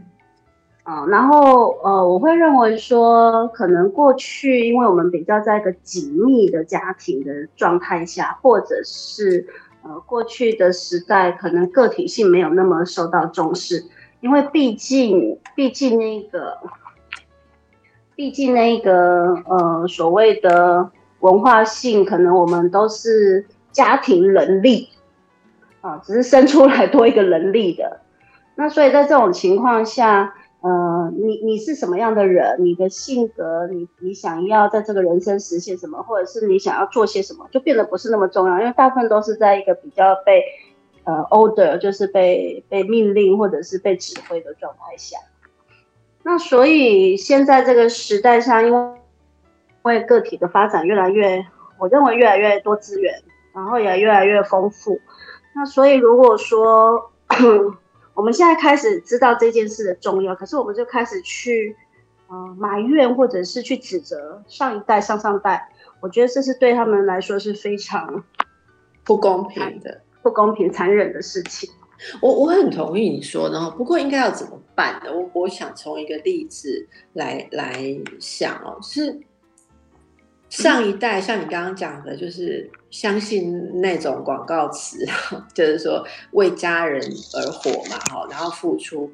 [0.82, 9.46] 啊，然后呃，我会认为说，可能过去因为我们比较在一个紧密的家庭的状态下，或者是
[9.82, 13.86] 呃过去的时代，可能个体性没有那么受到重视，
[14.20, 16.58] 因为毕竟毕竟那个。
[18.16, 24.90] 毕竟那个呃所谓的文化性，可能我们都是家庭能力
[25.80, 28.02] 啊，只是生出来多一个能力的。
[28.60, 32.62] 那所以在这种情况下，呃，你你是什么样的人？
[32.62, 40.44] 你的性格，你你想要在这个人生实现什么，或者是你想要做些什么，就变得不是那么重要，因为大部分都是在一个比较被
[41.04, 45.16] 呃 order，就是被被命令或者是被指挥的状态下。
[46.22, 49.00] 那所以现在这个时代上，因为
[49.84, 51.46] 为个体的发展越来越，
[51.78, 53.22] 我认为越来越多资源，
[53.54, 55.00] 然后也越来越丰富。
[55.54, 57.10] 那所以如果说
[58.14, 61.76] 我们现在开始知道这件事的重要，可是我们就开始去
[62.28, 68.22] 呃埋怨或者是去指责上一代、上上代，我觉得这是对他们来说是非常
[69.04, 71.70] 不公平的、不公平、残忍的事情。
[72.20, 75.10] 我我很同意你说的，不过应该要怎么办呢？
[75.12, 79.20] 我我想从一个例子来来想哦，是
[80.50, 84.98] 上一代像你刚刚讲的，就是相信那种广告词，
[85.54, 87.00] 就是说为家人
[87.32, 89.10] 而活嘛，哈，然后付出。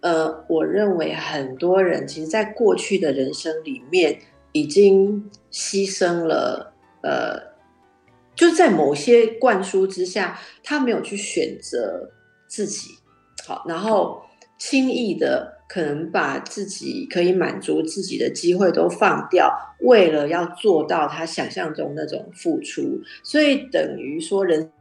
[0.00, 4.18] 呃，我认为很多人其实，在过去的人生里面，
[4.52, 6.72] 已经牺牲了，
[7.02, 7.52] 呃，
[8.34, 12.10] 就在某些灌输之下，他没有去选择。
[12.50, 12.92] 自己
[13.46, 14.22] 好，然后
[14.56, 24.72] 轻易的可能把自己可以满足自己的机会都放掉，为了要做到他想象中那种付出，所以等于说人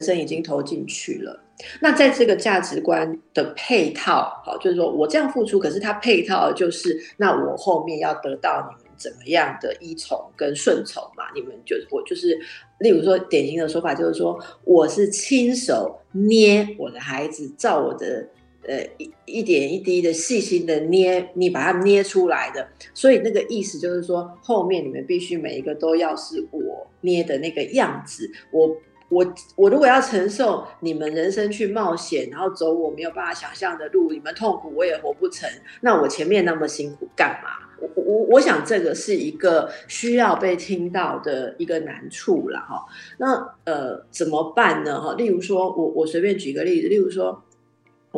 [0.00, 1.44] 生已经投进去了。
[1.80, 8.88] 那在这个价值观的配套，好，就是说我这样付出，可是它配套就是那我后面要得到你们。
[8.98, 11.22] 怎么样的依从跟顺从嘛？
[11.32, 12.36] 你们就我就是，
[12.80, 18.28] 例如说典型的说法就是说，我是亲手捏我的孩子，照我的
[18.68, 22.68] 呃一一点一滴的细心的捏，你把它捏出来的。
[22.94, 28.30] 所以那个意思就是说，后面你们必须每一个都要是我捏的那个样子。
[28.52, 28.76] 我
[29.08, 35.48] 我我如果要承受你们人生去冒险，然后走我没有办法想象的路，你们痛苦我也活不成，
[35.80, 37.66] 那我前面那么辛苦干嘛？
[37.80, 42.84] 我我我想这个是一个需要被听到的一个难处了哈。
[43.18, 45.14] 那呃怎么办呢哈？
[45.14, 47.44] 例如说我我随便举个例子，例如说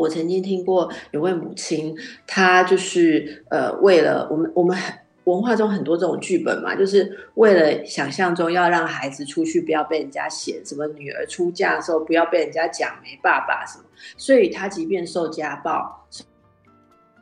[0.00, 1.94] 我曾经听过有位母亲，
[2.26, 4.76] 她就是呃为了我们我们
[5.24, 13.84] 文化中很多这种剧本嘛，就是为了想象中要让孩子出去不要被人家嫌，什么女儿出嫁的时候不要被人家讲没爸爸什么，
[14.16, 16.08] 所以她即便受家暴。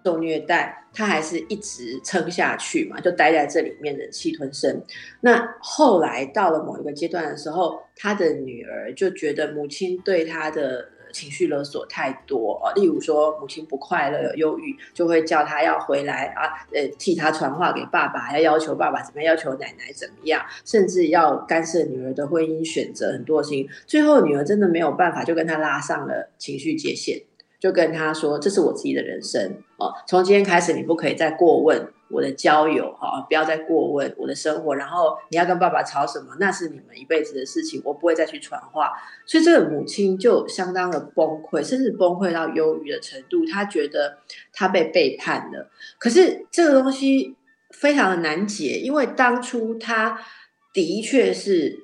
[0.04, 4.82] 受虐待，他还是一直撑下去嘛，就待在这里面忍气吞声。
[5.20, 10.88] 那后来到了某一个阶段的时候，他的女儿就觉得母亲对他的。
[11.12, 23.68] 情绪勒索太多，例如说母亲不快乐、有忧郁，就会叫他要回来啊，呃，替他传话给爸爸，要要求爸爸怎么样，要求奶奶怎么样，甚至要干涉女儿的婚姻选择，很多事情。
[23.86, 27.22] 最后女儿真的没有办法，就跟他拉上了情绪界限。
[27.58, 34.76] 就跟他说：“这是我自己的人生哦，从今天开始，你不可以再过问我的交友哈，不要再过问我的生活。
[34.76, 38.92] 然后你要跟爸爸吵什么，那是你们一辈子的事情，我不会再去传话。
[39.26, 43.44] 所以这个母亲就相当的崩溃，甚至崩溃到忧郁的程度。
[43.44, 44.18] 她觉得
[44.52, 45.68] 她被背叛了。
[45.98, 47.34] 可是这个东西
[47.70, 50.20] 非常的难解，因为当初她
[50.72, 51.76] 的确是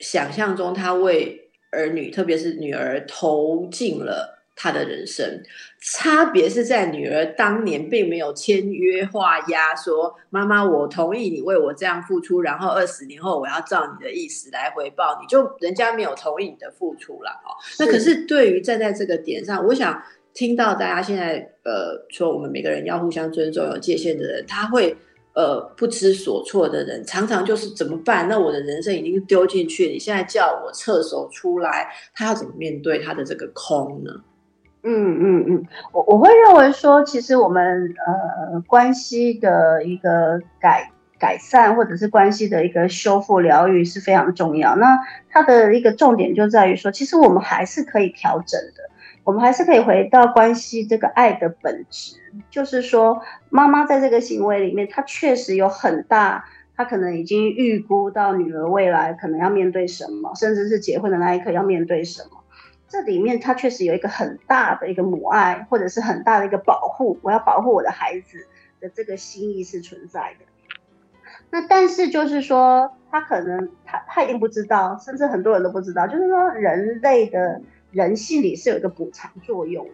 [0.00, 5.40] 想象中，她为儿女，特别是女儿投进了。”他的人生
[5.80, 17.54] 差别是在女儿当年并没有签约画押，说妈妈，我同意你为我这样付出，然后二十年后我要照你的意思来回报你，就人家没有同意你的付出了哦。
[17.78, 20.02] 那可是对于站在这个点上，我想
[20.34, 24.96] 听到大家现在呃说我们每个人要互相尊重、有界限的人，他会
[25.34, 28.28] 呃不知所措的人，常常就是怎么办？
[28.28, 34.10] 那我的人生已经丢进去，你现在叫我撤手出来，他要怎么面对他的这个空呢？
[34.90, 44.76] 嗯嗯嗯，我我会认为说，其实我们呃关系的一个改改善，或者是关系的一个修复疗愈是非常重要。
[44.76, 44.98] 那
[45.28, 48.88] 它的一个重点就在于说，其实我们还是可以调整的，
[49.24, 52.16] 我们还是可以回到关系这个爱的本质，
[52.50, 53.20] 就是说，
[53.50, 62.37] 妈妈在这个行为里面，她确实有很大，她可能已经预估到女儿未来可能要面对什么，甚至是结婚的那一刻要面对什么。
[62.88, 68.46] 这里面它确实有一个很大的一个母爱，或者是很大的一个保护，我要保护我的孩子
[68.80, 70.46] 的这个心意是存在的。
[71.50, 79.86] 那但是就是说，他可能他他一定不知道，甚至很多人都不知道，就是说人类的人性里是有一个补偿作用。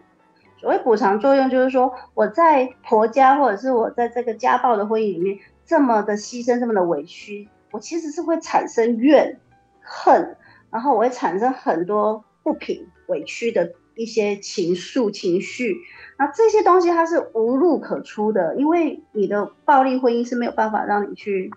[0.57, 9.37] 所谓补偿作用，就是说我在婆家或者是我在这个家暴的婚姻里面这么的牺牲，这么的委屈，我其实是会产生怨
[9.81, 10.37] 恨，
[10.71, 12.23] 然后我会产生很多。
[12.45, 15.77] 不平、委屈的一些情愫、情绪，
[16.19, 21.51] 那这些东西它是无路可出的，因为你的暴力婚姻是没有办法让你去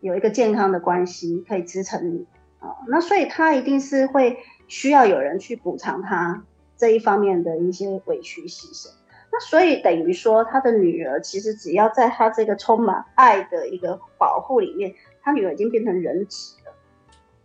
[0.00, 2.26] 有一个健康的关系可以支撑你
[2.58, 2.74] 啊。
[2.88, 6.42] 那所以他一定是会需要有人去补偿他
[6.76, 8.88] 这一方面的一些委屈牺牲。
[9.30, 16.72] 那所以等于说，他的女儿其实只要在他这个充满爱的一个保护里面，他女儿已经变成人质了。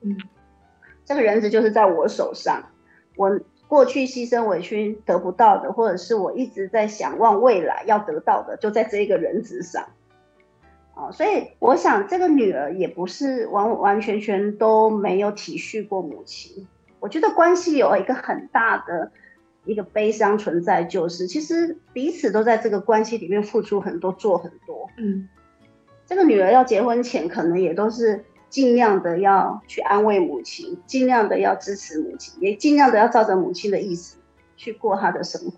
[0.01, 0.17] 嗯，
[1.05, 2.63] 这个人质就是在我手上。
[3.19, 9.87] 我过去牺牲委屈得不到的，或者是我一直在想望未来要得到的，就在这一个人质上，
[10.95, 16.65] 啊，所以我想这个女儿也不是完完全全都没有体恤过母亲。
[17.01, 19.11] 我觉得关系有一个很大的
[19.65, 24.89] 一个悲伤存在，就是其实彼此都在这个关系里面付出很多，做很多。
[24.97, 25.27] 嗯，
[26.05, 28.23] 这个女儿要结婚前，可能也都是。
[28.49, 34.17] 尽量的要去安慰母亲，尽量的要支持母亲，也尽量的要照着母亲的意思
[34.57, 35.53] 去过他的生活。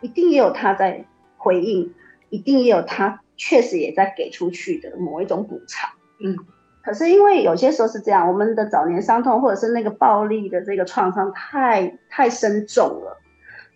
[0.00, 1.04] 一定也有他在
[1.36, 1.94] 回应，
[2.28, 5.90] 一定也有他确实也在给出去的某一种补偿。
[6.18, 6.36] 嗯，
[6.82, 13.16] 可是因为有些时候是这样，我们的早年伤痛或者是那个暴力的这个创伤太太深重了，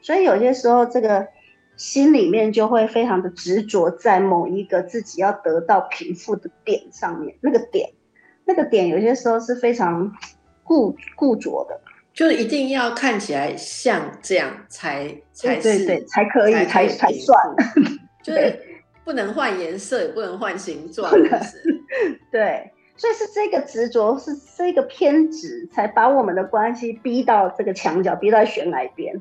[0.02, 1.28] 所以有些时候这个
[1.76, 7.90] 心里面就会非常的执着在某一个自己要得到平复的点上面，那个点。
[8.48, 10.10] 那个点有些时候是非常
[10.64, 11.78] 固固着的，
[12.14, 17.38] 就是一定要看起来像这样才才是对才可以才才算，
[18.24, 18.58] 就是
[19.04, 21.12] 不能换颜色，也不能换形状，
[22.32, 29.14] 对，所以是这个执着，是这个偏执，才把我们的关系逼到这个墙角，逼到悬崖边。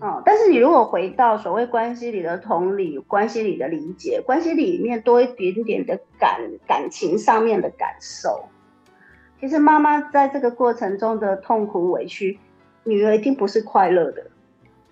[0.00, 8.46] 哦，但是你如果回到所谓关系里的同理，关系里的理解，关系里面多一点点的感感情上面的感受，
[9.38, 12.38] 其实妈妈在这个过程中的痛苦委屈，
[12.84, 14.26] 女儿一定不是快乐的。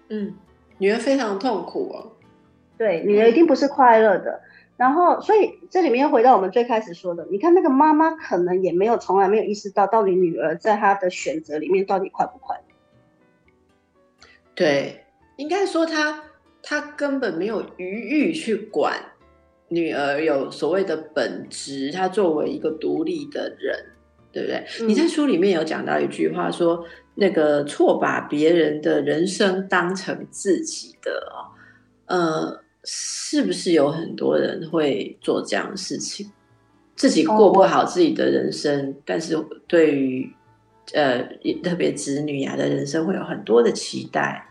[0.09, 0.35] 嗯，
[0.77, 2.13] 女儿非常痛苦哦。
[2.77, 4.43] 对，女儿一定不是快乐的。
[4.77, 12.61] 然后，所以这里面又回到我们最开始说的，你看那个妈妈可能也没有从来没有意识到，到底女儿在她的选择里面到底快不快。
[14.59, 15.05] 对，
[15.37, 16.21] 应该说他
[16.61, 19.01] 他根本没有余欲去管
[19.69, 23.79] 女儿有所谓的本职，他作为一个独立的人，
[24.33, 24.67] 对不对？
[24.85, 26.85] 你在书里面有讲到一句话，说
[27.15, 31.55] 那个错把别人的人生当成自己的哦，
[32.07, 36.33] 呃，是不是有很多人会做这样的事情？
[36.97, 39.37] 自己过不好自己的人生，但是
[39.69, 40.29] 对于
[40.95, 41.23] 呃
[41.63, 44.48] 特别子女啊的人生会有很多的期待。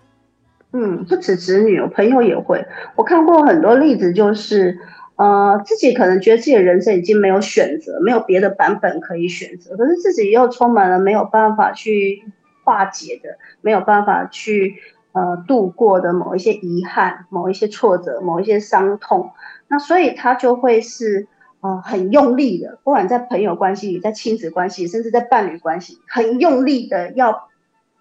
[0.74, 2.66] 嗯，不止子女，我朋友也会。
[2.96, 4.80] 我看过很多例子，就是
[5.16, 12.24] 呃自己可能觉得自己的人生已经没有选择，没有别的版本可以选择，可是自己又充满了没有办法去
[12.64, 14.76] 化解的，没有办法去
[15.14, 19.32] 呃度过的某一些遗憾、某一些挫折、某一些伤痛。
[19.68, 21.28] 那所以他就会是。
[21.60, 27.50] 呃，很用力的，不管在朋友关系里，在亲子关系，甚至在伴侣关系，很用力的要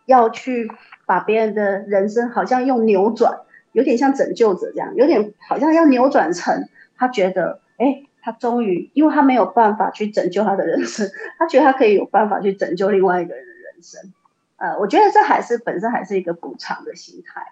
[0.04, 0.70] 要去
[1.06, 3.40] 把别人的人生，好像用扭转，
[3.72, 14.12] 有点像拯救者这样，有点好像要扭转成他觉得，哎，他终于，因为他没有办法去拯救他的人生， 他觉得他可以有办法去拯救另外一个人的人生。
[14.56, 17.42] 呃，我觉得这还是本身还是一个补偿的心态。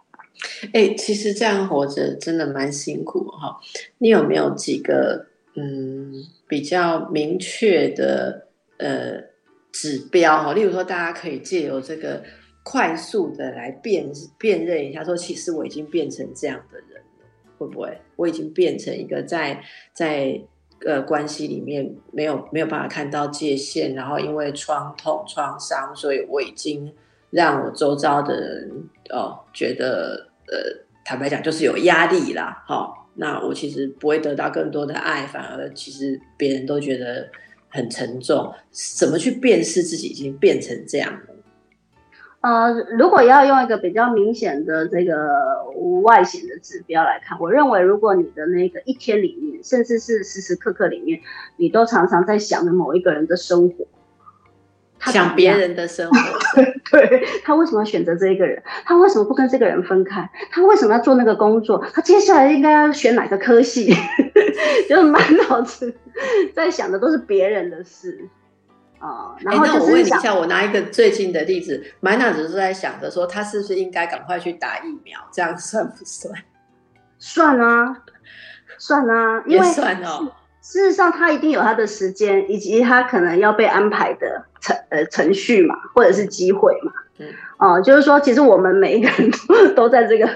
[0.73, 3.61] 哎，其实这样活着真的蛮辛苦哈。
[3.99, 5.27] 你有没有几个？
[5.57, 6.13] 嗯，
[6.49, 8.49] 比较明确的
[8.79, 9.23] 呃
[9.71, 12.25] 指标哈，例如说，大家可以借由这个
[12.65, 17.97] 快速的来辨辨认一下，说其实我已经变成这样的人了，会不会？
[18.17, 19.63] 我已经变成一个在
[19.93, 20.41] 在
[20.85, 26.93] 呃关系里面没有没有办法看到界限，然后因为创痛创伤，所以我已经
[27.31, 32.93] 让我周遭的人哦觉得呃坦白讲就是有压力啦，哈。
[33.17, 37.29] 那我其实不会得到更多的爱，反而其实别人都觉得
[37.69, 38.53] 很沉重。
[38.99, 41.34] 怎么去辨识自己已经变成这样了？
[42.45, 45.17] 呃，如果要用一个比较明显的这个
[46.03, 51.21] 外显的指标来看，我认为如果你的那个一天里面，甚至是时时刻刻里面，
[51.57, 53.87] 你都常常在想着某一个人的生活。
[54.99, 56.17] 他想别人的生活，
[56.91, 58.63] 对他为什么要选择这一个人？
[58.85, 60.31] 他为什么不跟这个人分开？
[60.51, 61.83] 他为什么要做那个工作？
[61.95, 63.91] 他接下来应该要选哪个科系？
[64.87, 65.95] 就是满脑子
[66.55, 68.29] 在想的都是别人的事
[69.09, 69.37] 啊。
[69.41, 75.21] 然后我问你一下，我拿一个最近的例子，满脑子都在想着说，他是不是应该赶快去打疫苗？
[75.33, 76.35] 这样算不算？
[77.19, 78.03] 算啊，
[78.79, 80.33] 算啊，因为算哦。
[80.61, 86.91] 事实上，他一定有他的时间，以及他可能要被安排的程呃程序嘛，或者是机会嘛。
[87.19, 87.29] 嗯，
[87.59, 90.27] 哦，就是说，其实我们每一个人 都都在这个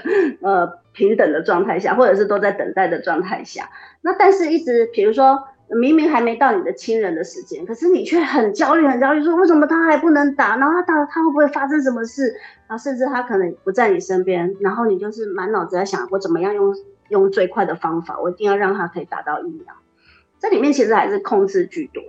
[0.41, 3.69] 呃平等的状态下，或者是都在等待的状态下。
[4.01, 5.43] 那但是，一直比如说，
[5.77, 10.57] 明明还没到你的亲人的时间，可是你却很焦虑，很焦虑，说为什么他还不能打？
[10.57, 12.33] 然后他打了，他会不会发生什么事？
[12.67, 16.75] 然后甚至他可能不在你身边，然后你就是满脑子在想，我怎么样用
[17.09, 19.75] 用最快的方法，我一定要让他可以打到疫苗。
[20.39, 22.03] 这里面其实还是控制居多。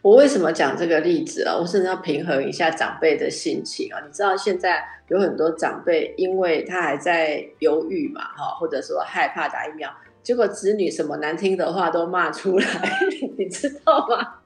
[0.00, 1.56] 我为什么讲这个例子啊？
[1.58, 4.00] 我甚至要平衡一下长辈的心情啊。
[4.04, 9.90] 你知道现在有很多长辈，因为他还在犹豫嘛，哈，或者说害怕打疫苗，
[10.28, 12.66] 结果子女什么难听的话都骂出来，
[13.38, 14.40] 你知道吗？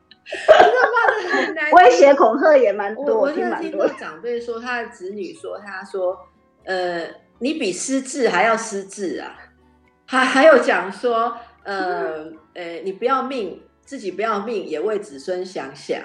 [0.46, 3.18] 真的骂的很难，威胁恐吓也蛮多。
[3.18, 6.16] 我真的听过长辈说，他的子女说，他说，
[6.66, 7.04] 呃，
[7.40, 9.36] 你比失智还要失智啊，
[10.06, 11.36] 还还有讲说。
[11.64, 15.98] 呃，呃，你不要命，自己不要命，也为子孙想想。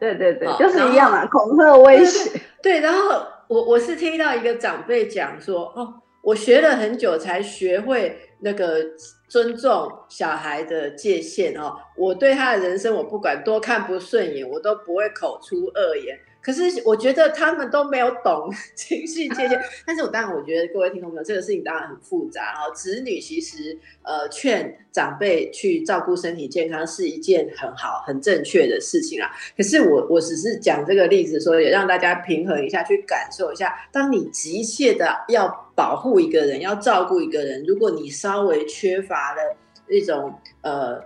[0.00, 2.40] 对对对，就是一样嘛，恐吓威胁。
[2.60, 8.84] 对，然后我我是听到一个长辈讲说，哦，我学了很久才学会那个
[9.28, 16.18] 尊重小孩的界限哦，我对他的人生，我不管多看不顺眼，我都不会口出恶言。
[16.40, 22.54] 可是我觉得他们都没有懂 情绪界限， 但是我当然我觉得各位听众朋友，这个事情当然很复杂。
[22.54, 29.28] 哦子女其实呃劝长辈去照顾身体健康是一件很好很正确的事情啊。
[29.56, 39.40] 可是我我只是讲这个例子，说也让大家平衡一下，去感受一下，当你急切的要保护一个人，要照顾一个人，如果你稍微缺乏了
[39.88, 41.00] 一种呃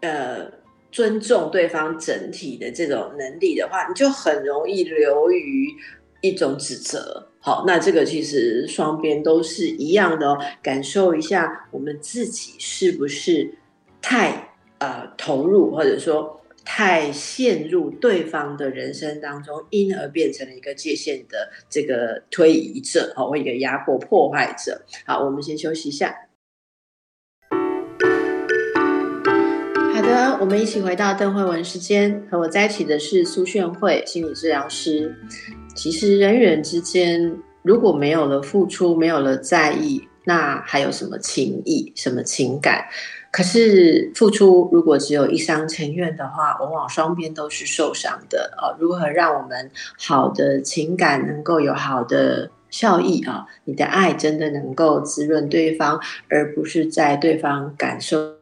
[0.00, 0.58] 呃。
[0.90, 5.68] 尊重对方整体的这种能力的话，你就很容易流于
[6.22, 7.28] 一种指责。
[7.40, 10.38] 好，那这个其实双边都是一样的哦。
[10.62, 13.52] 感受一下，我们自己是不是
[14.00, 16.40] 太呃投入，或者说
[16.70, 24.82] 太陷入对方的人生当中，因而变成了一个界限的这个推移者，哦，或一个压迫破坏者。
[25.06, 26.14] 好，我们先休息一下。
[29.94, 35.16] 好的我们一起回到邓慧文时间，和我在一起的是苏炫慧心理治疗师。
[35.74, 42.84] 其实人与人之间，如果没有了付出，没有了在意，那还有什么情谊、什么情感？
[43.30, 48.52] 可是付出如果只有一厢情愿的话，往往双边都是受伤的。
[48.56, 58.36] 哦，如何让我们好的情感能够有好的效益啊，你的爱真的能够滋润对方，而不是在对方感受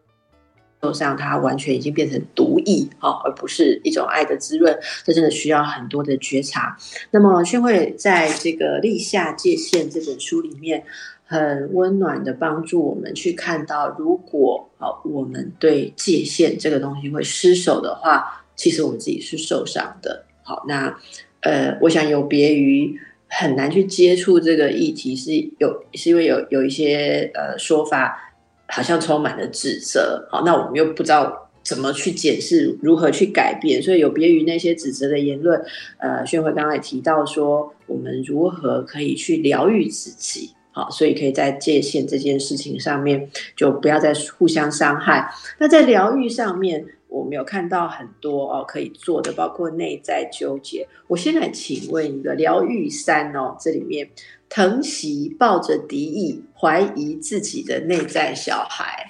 [0.95, 4.78] 上，他完全已经变成毒液啊，而不是一种爱的滋润。
[5.05, 6.76] 这真的需要很多的觉察。
[7.11, 10.84] 那么，宣慧在这个《立下界限》这本书里面，
[11.27, 20.24] 很温暖的帮助我们去看到，如果啊，我们对界限这个东西会失守的话，其实我们自己是受伤的。
[20.43, 20.97] 好，那
[21.41, 22.99] 呃，我想有别于。
[23.29, 28.33] 很难去接触这个议题，是有是因为有有一些呃说法，
[28.68, 30.29] 好像充满了指责。
[30.31, 35.61] 好，那我们又不知道怎么去解释，如何去改变，所以有别于那些指责的言论。
[35.99, 40.53] 呃，宣慧刚才提到说，我们如何可以去疗愈自己？
[40.77, 45.33] 好，所以可以在界限这件事情上面，就不要再互相伤害。
[45.59, 46.85] 那在疗愈上面。
[47.09, 50.87] 我们有看到很多哦可以做的，包括内在纠结。
[51.07, 54.11] 我先来请问一个疗愈三哦，这里面
[54.51, 59.07] 疼惜抱着敌意、怀疑自己的内在小孩，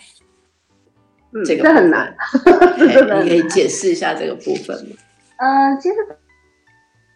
[1.33, 2.15] 嗯，这个很难，
[2.79, 4.97] 你可以解释一下这个部分吗？
[5.39, 5.97] 嗯，其实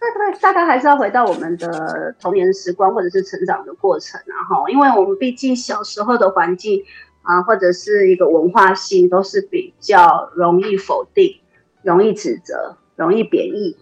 [0.01, 6.82] 大概大概还是要回到我们的童年时光或者是成长的过程，然后，因为我们毕竟小时候的环境。
[7.22, 11.36] 啊，或者是一个文化性，都是比较容易否定、
[11.82, 13.76] 容易指责、容易贬义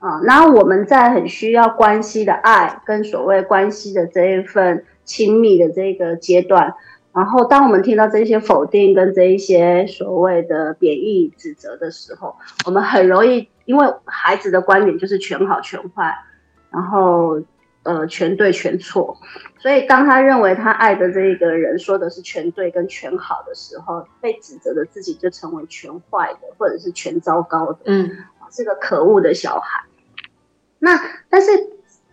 [0.00, 0.20] 啊。
[0.24, 6.74] 然后我们在很需要关系的爱跟所谓关系的这一份亲密的这个阶段，
[7.12, 12.34] 然后当我们听到这些否定跟这一些所谓的贬义指责的时候，
[12.66, 16.12] 我们很容易因为孩子的观点就是全好全坏，
[16.70, 17.40] 然后。
[17.82, 19.16] 呃，全对全错，
[19.58, 28.10] 所以当他认为他爱的这个人说的是全对跟全好的时候，被指责的自己就成为全坏的，或者是全糟糕的，嗯，
[28.52, 29.82] 是个可恶的小孩。
[30.78, 31.00] 那
[31.30, 31.48] 但是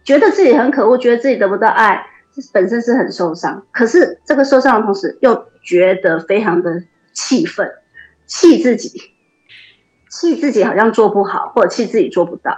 [0.06, 2.08] 觉得自己很可恶，觉得自己得不到爱，
[2.54, 3.68] 本身是很受伤。
[3.74, 6.82] 可是这个受伤的同时，又觉得非常的
[7.12, 7.70] 气愤，
[8.26, 9.12] 气自己，
[10.10, 12.58] 气自己好像做不好，或者气自己做不到，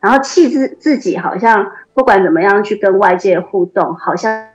[0.00, 1.72] 然后气自自己好像。
[1.96, 4.50] 不管怎么样去跟外界互动，好像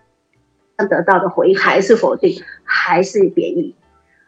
[0.77, 3.75] 得到的回应还是否定，还是贬义，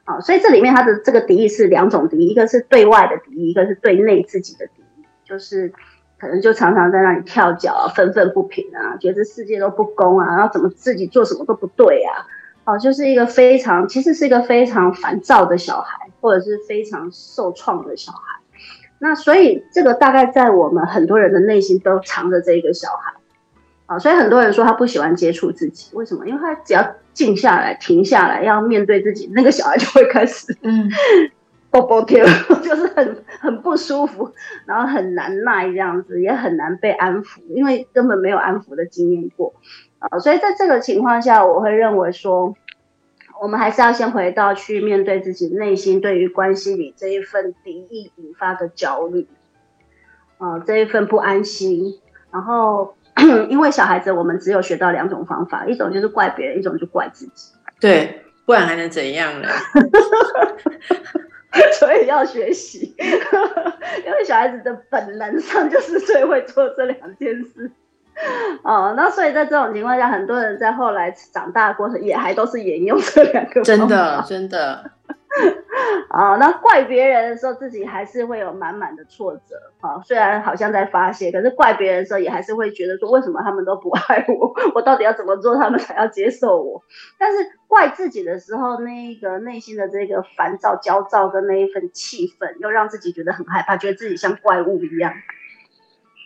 [0.04, 5.72] 啊，所以这里面它的这个敌意是两种敌意，一个是对外的敌意，一个是对内自己的敌意，就是
[6.20, 12.26] 可能就常常在那里跳脚啊，愤愤不平啊，觉得世界都不公啊，然后怎么自己做什么都不对啊，
[12.66, 18.42] 哦，就是一个非常其实是一个非常烦躁的小孩，或者是非常受创的小孩。
[19.00, 23.14] 那所以这个大概在我们很多人的内心都藏着这一个小孩，
[23.86, 26.26] 啊，所以很多人说他不喜欢接触自己，为什么？
[26.26, 30.90] 因为他只要静下来、停下来，要面对自己，那个小孩就会开始，嗯，
[31.70, 32.26] 啵啵跳，
[32.64, 34.32] 就是很很不舒服，
[34.66, 39.54] 然后很难耐这样子，也很难被安抚，因为根本没有安抚的经验过，
[40.10, 42.56] 啊，所以在这个情况下，我会认为说。
[43.42, 49.28] 我们还是要先回到去面对自己内心对于关系里这一份敌意引发的焦虑，
[50.38, 52.00] 啊，这一份不安心。
[52.32, 52.96] 然后，
[53.50, 57.52] 因为小孩子，我们只有学到两种方法，一种就是怪别人，一种就怪自己。
[57.82, 59.50] 对，不然还能怎样呢？
[61.74, 62.96] 所以要学习，
[64.06, 67.70] 因为小孩子的本能上就是最会做这两件事。
[68.64, 74.92] 哦，那所以在这种情况下，很多人在后来长大的过程也还都是沿用这两个真的 真的。
[76.10, 79.56] 啊， 那怪别人的时候，自己还是会有满满的挫折。
[79.82, 84.54] 啊，虽然好像在发泄，可是怪别人的时候，也还是会觉得说，为什么他们都不爱我？
[84.76, 86.84] 我到底要怎么做，他们才要接受我？
[87.18, 95.12] 但是怪自己的时候，那一个内心的这个烦躁、焦躁跟那一份气愤，又让自己觉得很害怕，觉得自己像怪物一样。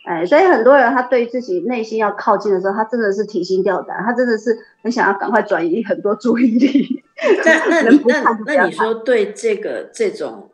[0.08, 7.04] 哎，所以很多人他对自己内心要靠近的时候，他真的是提心吊胆，他真的是很想要赶快转移很多注意力。
[7.44, 10.50] 那 那你那那你说对这个这种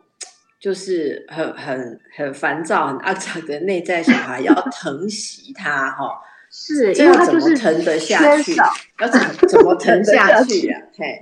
[0.58, 6.20] 就是很很很烦躁、很肮脏的内在小孩，要疼惜他哈？
[6.50, 8.56] 是，因为他就是疼得下去，
[8.98, 10.80] 要怎么怎么疼下 去啊？
[10.98, 11.16] 嘿，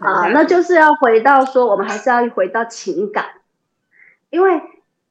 [0.00, 3.24] 啊，那就是要回到说，我们还是要回到情感，
[4.28, 4.60] 因为。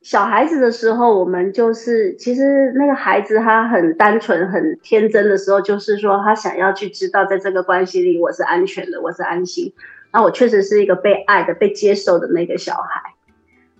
[0.07, 9.73] 小孩子的时候，我们就是其实那个孩子他很单纯、很天真的时候，就是说他想要去知道，在这个关系里我是安全的，我是安心。
[10.13, 13.15] 那我确实是一个被爱的、被接受的那个小孩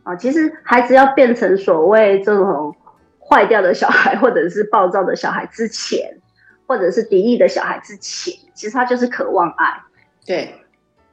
[0.03, 0.17] 啊。
[0.17, 2.75] 其实孩子要变成所谓这种
[3.21, 6.17] 坏掉的小孩，或者是暴躁的小孩之前，
[6.65, 9.79] 或者是敌意的小孩之前，其实他就是渴望爱。
[10.25, 10.55] 对。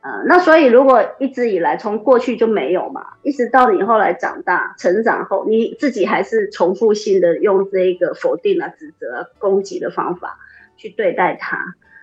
[0.04, 10.36] 呃，那所以如果一直以来从过去就没有嘛，一直到你后来长大成长后，你自己还是重复性的用这一个否定啊、指责、啊、攻击的方法
[10.76, 11.56] 去对待他，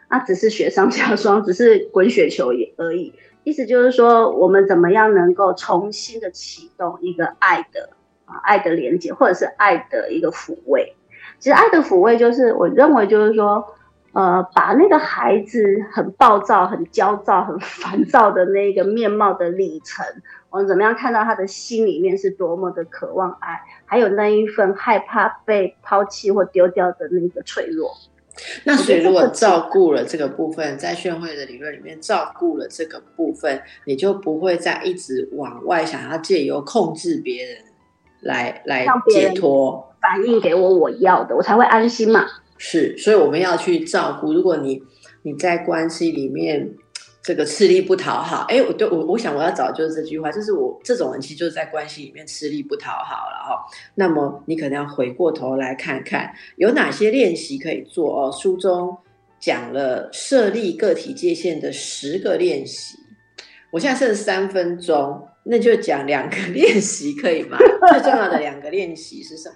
[0.10, 3.14] 那只是雪上加霜，只是滚雪球也而已。
[3.44, 7.92] 意思就是说，我们怎么样能够重新的启动一个爱的
[8.26, 10.96] 啊爱的连接，或者是爱的一个抚慰。
[11.38, 13.64] 其实爱的抚慰就是，我认为就是说。
[14.14, 20.06] 呃，把那个孩子很暴躁、很焦躁、很烦躁的那个面貌的里程，
[20.52, 27.96] 我们怎么样看到他的心里面是多么的渴望爱，还有那一份害怕被抛弃或丢掉的那个脆弱。
[28.66, 37.58] 那所以，如果照顾了这个部分，在炫慧的理论里面照顾了这个部分，你就不会再一直往外想要借由控制别人
[38.22, 42.26] 来来解脱，反映给我我要的，我才会安心嘛。
[42.64, 44.34] 是，所以我们要去照顾。
[44.34, 44.84] 如果你
[45.24, 46.76] 你在关系里面
[47.24, 53.66] 这个吃力不讨好，哎，我对我我想我要找就是这句话，就是我这种人其实就是在关系里面吃力不讨好了哈。
[53.96, 58.32] 那么你可能要回过头来看看有哪些练习可以做哦。
[58.32, 58.96] 书中
[59.40, 62.96] 讲了设立个体界限的十个练习，
[63.72, 67.58] 我现在剩三分钟，那就讲两个 练习可以吗？
[67.92, 69.56] 最重要的两个练习是什么？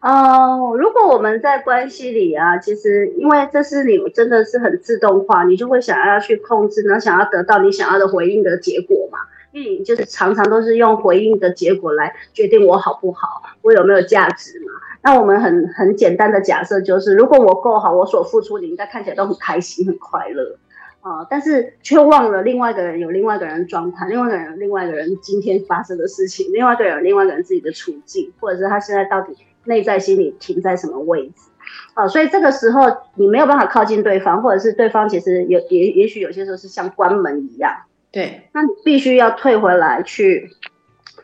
[0.00, 9.18] 哦，如果我们在关系里啊，其实因为这是你真的是很自动化，你就会想要去控制，然后想要得到你想要的回应的结果嘛。
[9.52, 14.66] 因为你就是常常都是用回应的结果来决定我好不好，我有没有价值嘛。
[15.02, 20.58] 那我们很很简单的假设就是，如果我够好，我所付出你应该看起来都很开心很快乐
[21.00, 29.34] 啊，但是却忘了另外一个人有另外一个人的状态，另外一个人另外一个人今天发生的事情，另外一个人有另外一个人自己的处境，或者是他现在到底。
[29.66, 31.50] 内在心理停在什么位置
[31.94, 32.08] 啊？
[32.08, 37.72] 所以这个时候你没有办法靠近对方，或者是对方其实有也也许有些时候是像关门一样。
[38.10, 40.50] 对，那你必须要退回来去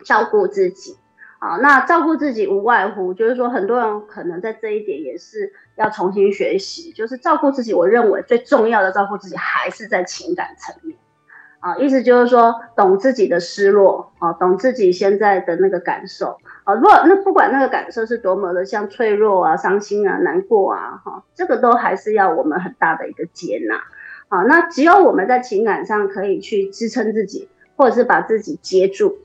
[0.05, 0.97] 照顾自己
[1.39, 1.57] 啊。
[1.57, 7.73] 那照顾自己无外乎就是说，很多人可能在这一点也是要重新学习，就是照顾自己。
[7.73, 10.99] 我认为最重要的照顾自己还是在情感层面。
[11.63, 16.75] 啊，意思就是说，懂自己的失落啊，懂自己现在的那个感受啊。
[16.75, 23.77] 如果那不管那个感受是多么的像脆弱啊、伤心啊、难过啊，哈，这个都还是要我们很大的一个接纳
[24.27, 24.43] 啊。
[24.43, 29.19] 那只有我们在情感上可以去支撑自己，或者是把自己接住，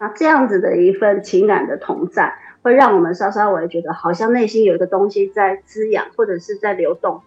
[0.00, 7.22] 那这样子的一份情感的同在，会让我们稍稍微觉得好像内心有一个东西在滋养，或者是在流动。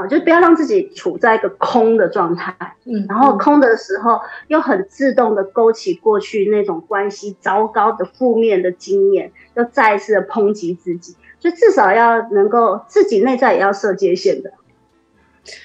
[0.00, 14.50] 啊，就不要让自己处在一个空的状态，嗯，然后空的时候又很自动的勾起过去那种关系糟糕的负面的经验，又再一次的抨击自己，所以至少要能够自己内在也要设界限的，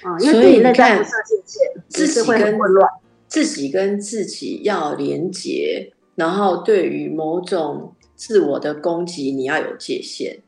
[0.02, 2.90] 啊，因为自己内在不设界限，自己会很混乱，
[3.26, 10.42] 自己跟自己要连接，然后对于某种自我的攻击，你要有界限。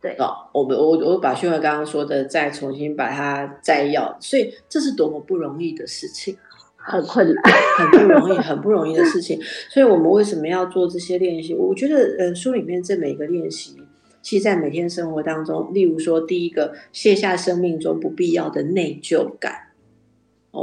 [0.00, 6.36] 对哦，我们我我把训慧刚刚说的再重新把它摘要，所以这是多么不容易的事情，
[6.76, 7.42] 很困难，
[7.78, 9.40] 很不容易，很不容易的事情。
[9.68, 11.52] 所以我们为什么要做这些练习？
[11.54, 13.76] 我觉得，呃，书里面这每个练习，
[14.22, 19.67] 其实，在每天生活当中，例如说，第一个卸下生命中不必要的内疚感。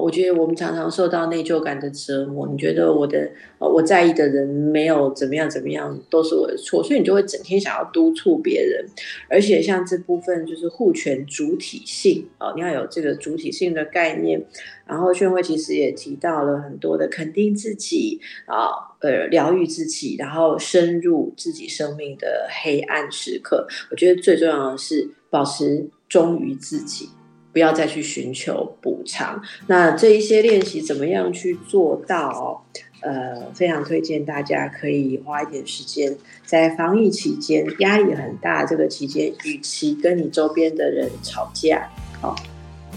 [0.01, 2.47] 我觉得我们常常受到内疚感的折磨。
[2.47, 3.29] 你觉得我的
[3.59, 8.85] 呃我在意的人没有怎么样怎么样，都是我的错，所以你就会整天想要督促别人。
[9.29, 14.43] 而且像这部分就是互权主体性哦，你要有这个主体性的概念。
[14.87, 18.69] 然后宣慧其实也提到了很多的肯定自己啊，
[18.99, 23.67] 呃，疗愈自己，然后深入自己生命的黑暗时刻。
[23.89, 27.09] 我觉得最重要的是保持忠于自己。
[27.55, 29.41] 不要再去寻求补偿。
[29.67, 32.65] 那这一些练习怎么样去做到？
[32.99, 41.87] 呃，非常推荐大家可以花一点时间，在防疫期间压力很大这个期间，与其跟你周边的人吵架，
[42.23, 42.35] 哦，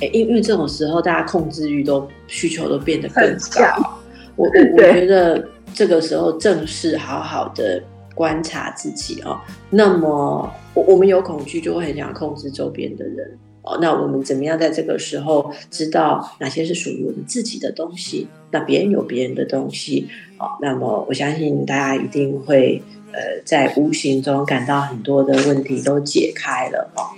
[0.01, 4.01] 哎，因为这种时候大家控制欲都需求都变得更高。
[4.35, 7.83] 我 我我觉得这个时候正是好好的
[8.15, 9.39] 观察自己哦。
[9.69, 13.39] 那么我我们有恐惧，就会很想控制周边的人。
[13.81, 18.27] 那我们怎么样在这个时候知道哪些是属于我们自己的东西？
[18.51, 20.09] 那别人有别人的东西，
[20.39, 27.12] 哦，那么我相信大家一定会呃在无形中感到很多的问题都解开了哦。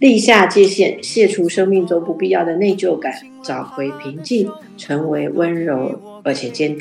[0.00, 6.80] 立下界限，卸除生命中不必要的内疚感，找回平静，成为温柔而且坚定。